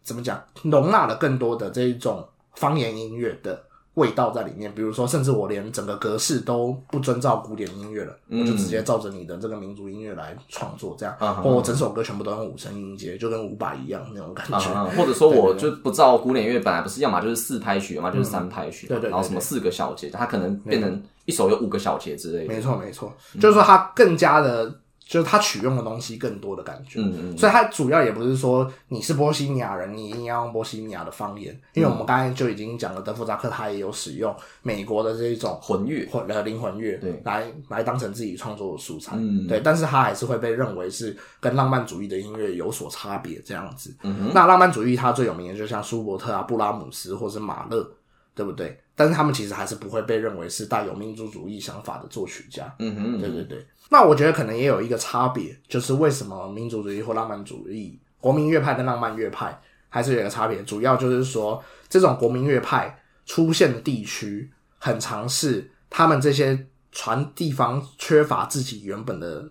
[0.03, 3.63] 怎么讲，容纳了更多的这一种方言音乐的
[3.96, 4.74] 味道在里面。
[4.74, 14.72] 比如说，甚至我连整个格式都不遵照古典音乐了，我就直接照着你的这个民族音乐来创作，这样，啊或我整首歌全部都用五声音阶，就跟五把一样那种感觉。
[14.72, 22.54] 啊，或者说我就不照古典音乐，本来不是要么就是四拍曲，要么就是三拍曲嘛，对对对然后什么四个小节，它可能变成一首有五个小节之类的。
[22.54, 24.74] 没错，没错，就是说它更加的，
[25.12, 27.01] 就是他取用的东西更多的感觉。
[27.01, 43.93] 嗯嗯所以它主要也不是说你是波西米亚人，你一定要用波西米亚的方言，因为我们刚才就已经讲了，德弗扎克他也有使用美国的这一种混乐，混呃灵魂乐，对来来当成自己创作的素材，嗯对，但是他还是会被认为是跟浪漫主义的音乐有所差别这样子。
[44.03, 47.86] 嗯，那浪漫主义它最有名的就像舒伯特啊、布拉姆斯或是马勒，
[48.34, 48.80] 对不对？
[49.02, 52.72] 但是他们其实还是不会被认为是带有民族主义想法的作曲家。
[52.78, 53.66] 嗯哼，对对对。
[53.89, 69.49] 那我觉得可能也有一个差别，就是为什么民族主义或浪漫主义、国民乐派跟浪漫乐派还是有一个差别，主要就是说这种国民乐派出现的地区，很常是他们这些传地方缺乏自己原本的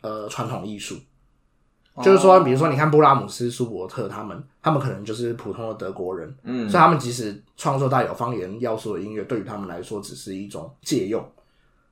[0.00, 0.96] 呃传统艺术。
[2.02, 6.70] 就是说，比如说，你看布拉姆斯、舒伯特他们，他们可能就是普通的德国人，嗯。
[6.70, 11.22] 所以他们即使创作带有方言要素的音乐，对于他们来说只是一种借用，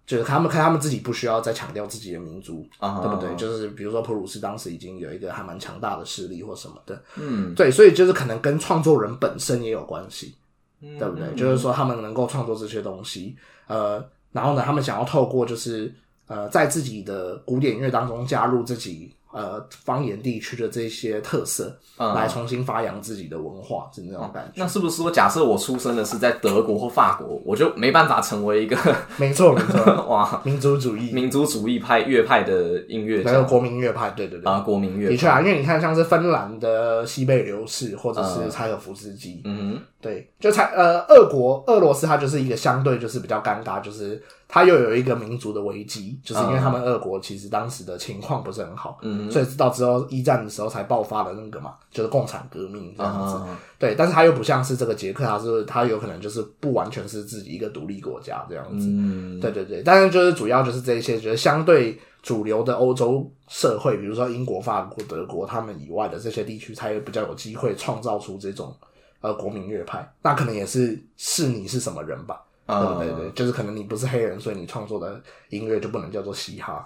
[0.07, 3.35] 就是他们看他们自己不需要再强调自己的民族，啊对不对？
[3.37, 10.35] 就是比如说普鲁士当时已经有一个还蛮强大的势力或什么的，嗯，对，所以就是可能跟创作人本身也有关系，
[10.81, 10.99] 嗯。
[10.99, 11.35] 对不对？
[11.37, 13.37] 就是说他们能够创作这些东西，
[13.67, 15.93] 呃，然后呢，他们想要透过就是
[16.27, 24.53] 呃，在自己的古典音乐当中加入自己呃方言地区的这些特色，嗯来重新发扬自己的文化，是那种感觉。
[24.57, 28.77] 那是不是说，假设我出生的是在德国或法国，我就没办法成为一个
[29.17, 30.41] 没错，没错， 哇。
[30.45, 34.51] 民族主义，民族主义派乐派的音乐家还有国民乐派，对对对。
[34.51, 44.21] 啊，国民乐的确啊，因为你看，像是芬兰的西贝流士，或者是柴可夫斯基，嗯对，就才呃，俄国俄罗斯它就是一个相对就是比较尴尬，就是
[44.51, 53.37] 它又有一个民族的危机，就是因为他们俄国其实当时的情况不是很好，嗯所以到之后一战的时候才爆发了那个嘛，就是共产革命这，样子。
[53.37, 58.87] 啊，对，但是他又不像是这个捷克，他是他有可能就是不完全是自己一个独立国家这样子。
[58.91, 68.75] 嗯，对对对，但是就是主要就是这一些，就是相对主流的欧洲社会，比如说英国、法国、德国他们以外的这些地区，才比较有机会创造出这种
[69.21, 70.13] 呃国民乐派。
[70.23, 73.31] 那可能也是是你是什么人吧，啊对不对对？
[73.33, 76.85] 就是可能你不是黑人，所以你创作的音乐就不能叫做嘻哈。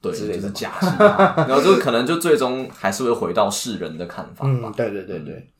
[0.00, 4.72] 对，之类的就是假戏嘛，然后就可能就最终还是会回到世人的看法吧嗯，。
[4.76, 5.50] 对对对对。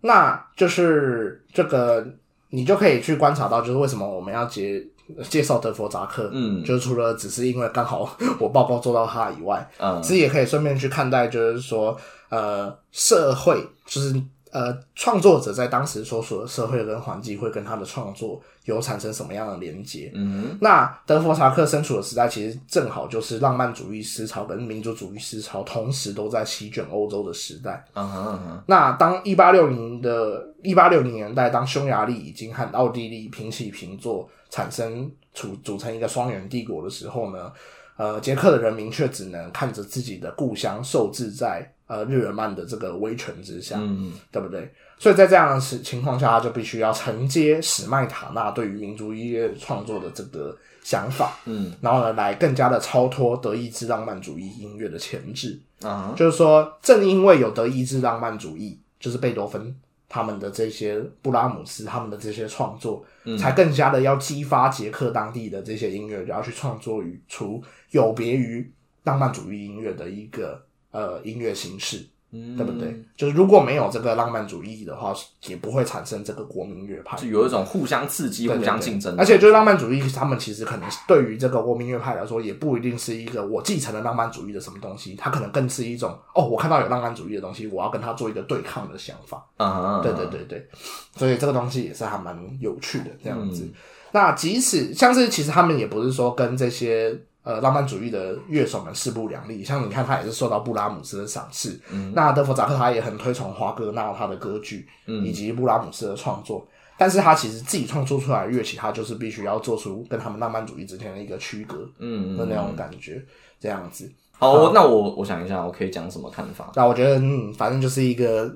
[0.00, 2.04] 那就是这个，
[2.48, 4.82] 你就可以去观察到，就是为什么我们要介
[5.28, 11.94] 介绍德弗扎克，嗯就是除了只是因为刚好 我报告做到他以外，嗯其实也可以顺便去看待，就是说，
[12.30, 14.14] 呃，社会就是
[14.50, 20.10] 呃，创作者在当时所处的社会跟环境会跟他的创作有产生什么样的连接。
[20.14, 27.84] 嗯那德弗查克身处的时代，其实正好就是浪漫主义思潮跟民族主义思潮同时都在席卷欧洲的时代。
[27.94, 37.52] 哼，嗯哼嗯哼，那当一八六零的一八六零年代，当匈牙利已经和奥地利平起平坐，产生组组成一个双元帝国的时候呢，
[37.96, 44.72] 呃，捷克的人民却只能看着自己的故乡受制在呃日耳曼的这个威权之下，嗯对不对？
[44.96, 55.58] 所以在这样的情情况下，他就必须要承接史麦塔纳对于民族音乐创作的这个想法，嗯然后呢，来更加的超脱德意志浪漫主义音乐的前置。
[55.82, 59.74] 啊，就是说，正因为有德意志浪漫主义，就是贝多芬
[60.10, 63.02] 他们的这些布拉姆斯他们的这些创作，
[63.38, 68.70] 才更加的要激发捷克当地的这些音乐，然后去创作于出有别于
[69.04, 72.06] 浪漫主义音乐的一个呃音乐形式。
[72.32, 72.94] 嗯对不对？
[73.16, 75.12] 就是如果没有这个浪漫主义的话，
[75.48, 77.16] 也不会产生这个国民乐派。
[77.16, 89.44] 就有一种互相刺激、对对互相竞争，而且就是浪漫主义，他们其实可能对于这个国民乐派来说，也不一定是一个我继承了浪漫主义的什么东西，它可能更是一种哦，我看到有浪漫主义的东西，我要跟他做一个对抗的想法。
[89.56, 90.68] 嗯，对对对对，
[91.16, 93.64] 所以这个东西也是还蛮有趣的这样子。
[93.64, 93.72] 嗯
[94.12, 106.66] 那即使像是其实他们也不是说跟这些呃浪漫主义的乐手们势不两立，像你看他也是受到布拉姆斯的赏识，嗯那德弗扎克他也很推崇华格纳他的歌剧，嗯以及布拉姆斯的创作。
[106.98, 113.24] 但是他其实自己创作出来的乐器，他就是必须要做出跟他们浪漫主义之间的一个区隔嗯的那种感觉，
[113.58, 114.12] 这样子。
[114.38, 116.70] 好，我那我我想一下，我可以讲什么看法？
[116.74, 118.54] 那我觉得，嗯，反正就是一个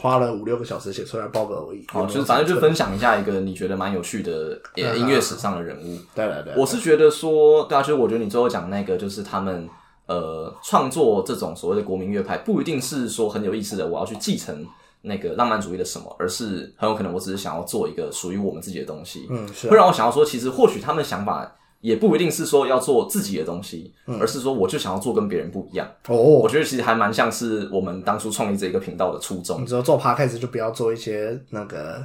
[0.00, 1.84] 花了五六个小时写出来报告而已。
[1.88, 5.98] 好，就是反正就分享一下一个你觉得蛮有趣的呃音乐史上的人物。
[6.14, 9.68] 对对对，我是觉得说，对啊，就是我觉得你最后讲那个，就是他们
[10.06, 14.64] 呃创作这种所谓的国民乐派，不一定是说很有意思的，我要去继承
[15.02, 19.26] 那个浪漫主义的什么，而是很有可能我只是想要做一个属于我们自己的东西。
[19.30, 21.50] 嗯，是啊会让我想要说，其实或许他们的想法
[21.80, 25.86] 也不一定是说要做自己的东西，而是说我就想要做跟别人不一样。
[26.08, 29.66] 哦我，觉得其实还蛮像是我们当初创立这一个频道的初衷你。
[29.66, 32.04] 知道做 podcast 就不要做一些那个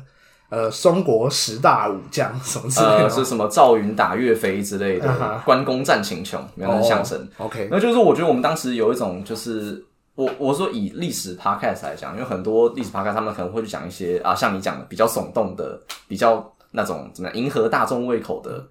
[0.49, 3.09] 呃中国十大武将什么之类呃，的吗。
[3.09, 7.17] 是什么赵云打岳飞之类的啊，关公战秦琼，没有相声。
[7.37, 18.63] 哦 OK，那就是说，我觉得我们当时有一种，就是我我说以历史 podcast 来讲，因为很多历史 podcast 他们可能会去讲一些啊，像你讲的比较耸动的，比较那种怎么样迎合大众胃口的，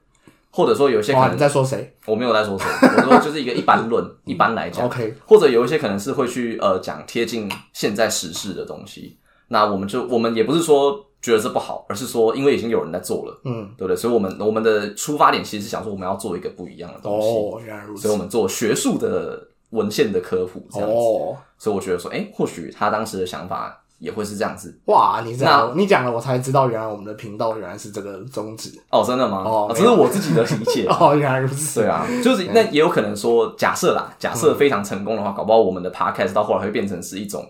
[0.53, 2.67] 或者说有一些可你在说谁我没有在说谁，
[2.99, 9.19] 我说就是一个一般论， 一般来讲？OK，或者有一些可能是会去呃讲贴近现在时事的东西。
[9.49, 13.97] 那我们就我们也不是说觉得这不好，而是说因为已经有人在做了，嗯，对不对？
[13.97, 18.19] 所以我们我们的出发点其实是想说我们要做一个不一样的东西，哦，原来如此所以我。
[18.19, 20.95] 们做学术的文献的科普这样子。
[20.95, 24.77] 哦，所以我觉得说，哎、或许他当时的想法也会是这样子。
[24.87, 28.69] 哇，你这样你讲了，我才知道原来我们的频道原来是这个宗旨。
[28.91, 29.45] 哦，真的吗？
[29.47, 30.87] 哦这是我自己的理解。
[30.91, 31.81] 哦，原来如此。
[31.81, 37.49] 对啊，就是那也有可能说，假设啦，假设非常成功的话，搞不好我们的 podcast 到后来会变成是一种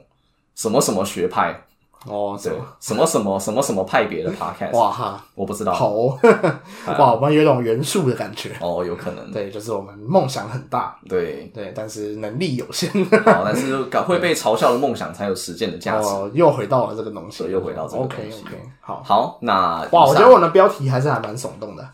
[0.54, 1.58] 什么什么学派，
[2.06, 5.72] 哦，对，什么什么什么什么派别的 podcast，哇哈，我不知道。
[5.72, 6.18] 好哦，
[6.98, 8.50] 哇，我们有一种元素的感觉。
[8.60, 9.30] 哦，有可能。
[9.30, 12.90] 对，就是我们梦想很大，对，对，但是能力有限。
[13.24, 16.08] 好，但是敢会被嘲笑的梦想才有实践的价值。
[16.08, 19.02] 哦，又回到了这个东西，又回到这个 OK 东西 OK，好。
[19.04, 21.88] 好，那哇，我觉得我的标题还是还蛮耸动的。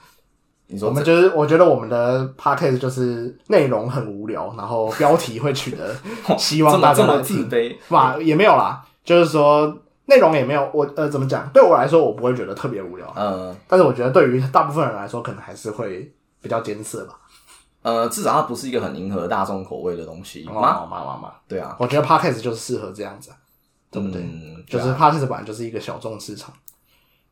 [0.71, 5.97] 你说我们就是，我觉得我们的 podcast 就是内容很无聊，然后标题会取得
[6.37, 7.23] 希望大这么这么。
[7.23, 9.75] 自卑，哇，也没有啦，就是说
[10.09, 11.49] 内容也没有，我呃怎么讲？
[11.53, 17.21] 对我来说，我不会觉得特别无聊，嗯但是我觉得对于大部分人来说，可能还是会比较艰涩吧。
[17.83, 20.87] 呃，至少它不是一个很迎合大众口味的东西哦吗？
[20.91, 23.37] 嘛嘛嘛，对啊，我觉得 podcast 就是适合这样子啊，
[23.91, 24.23] 对不对？
[24.23, 26.53] 嗯就是 podcast 本来就是一个小众市场。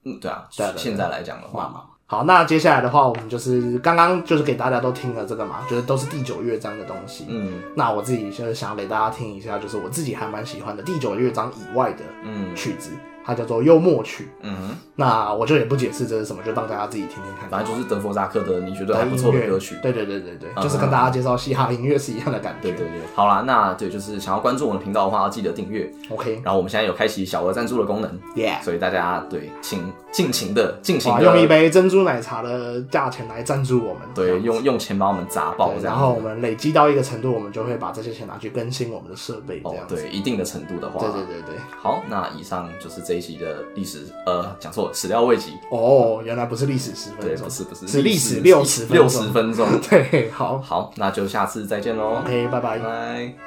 [0.05, 1.85] 嗯，对啊，对啊对啊现在来讲的话。
[2.09, 7.27] 好，那接下来的话，我们就是刚刚就是给大家都听了这个嘛，就是都是第九乐章的东西。
[7.29, 7.55] 嗯。
[7.75, 12.55] 那我自己就是想要给大家听一下，就是我自己还蛮喜欢的第九乐章以外的嗯。
[12.55, 12.91] 曲子，
[13.27, 14.29] 它叫做幽默曲。
[14.43, 17.51] 嗯哼，那我就也不解释这是什么，就让大家自己听听看。
[17.51, 19.75] 反正就是德弗扎克的你觉得还不错的歌曲。
[19.83, 22.71] 对对对对对，嗯就是跟大家介绍嘻哈音乐是一样的感觉。
[22.71, 25.91] 对对对，好啦，那对，就是想要关注我们的频道的话，要记得订阅。
[26.09, 34.03] ，OK，然后我们现在有开启小额赞助的功能，耶、所以大家对，请尽情的、尽情，的用一杯珍珠奶茶的价钱来赞助我们。
[34.15, 35.95] 对，用用钱把我们砸爆对这样。
[35.95, 41.57] 然后我们累积到一个程度，我们就会把这些钱拿去更新我们的设备，这哦样，对，一定的程度的话，对对对对。
[41.83, 49.67] 好，那以上就是这一集的历史，呃，讲错了，史料未及，哦，原来不是历史十，分钟，不是不是，是历史六十分六十分钟。
[49.89, 52.79] 对，好好，那就下次再见喽，，OK，拜拜拜。
[52.79, 53.46] 拜。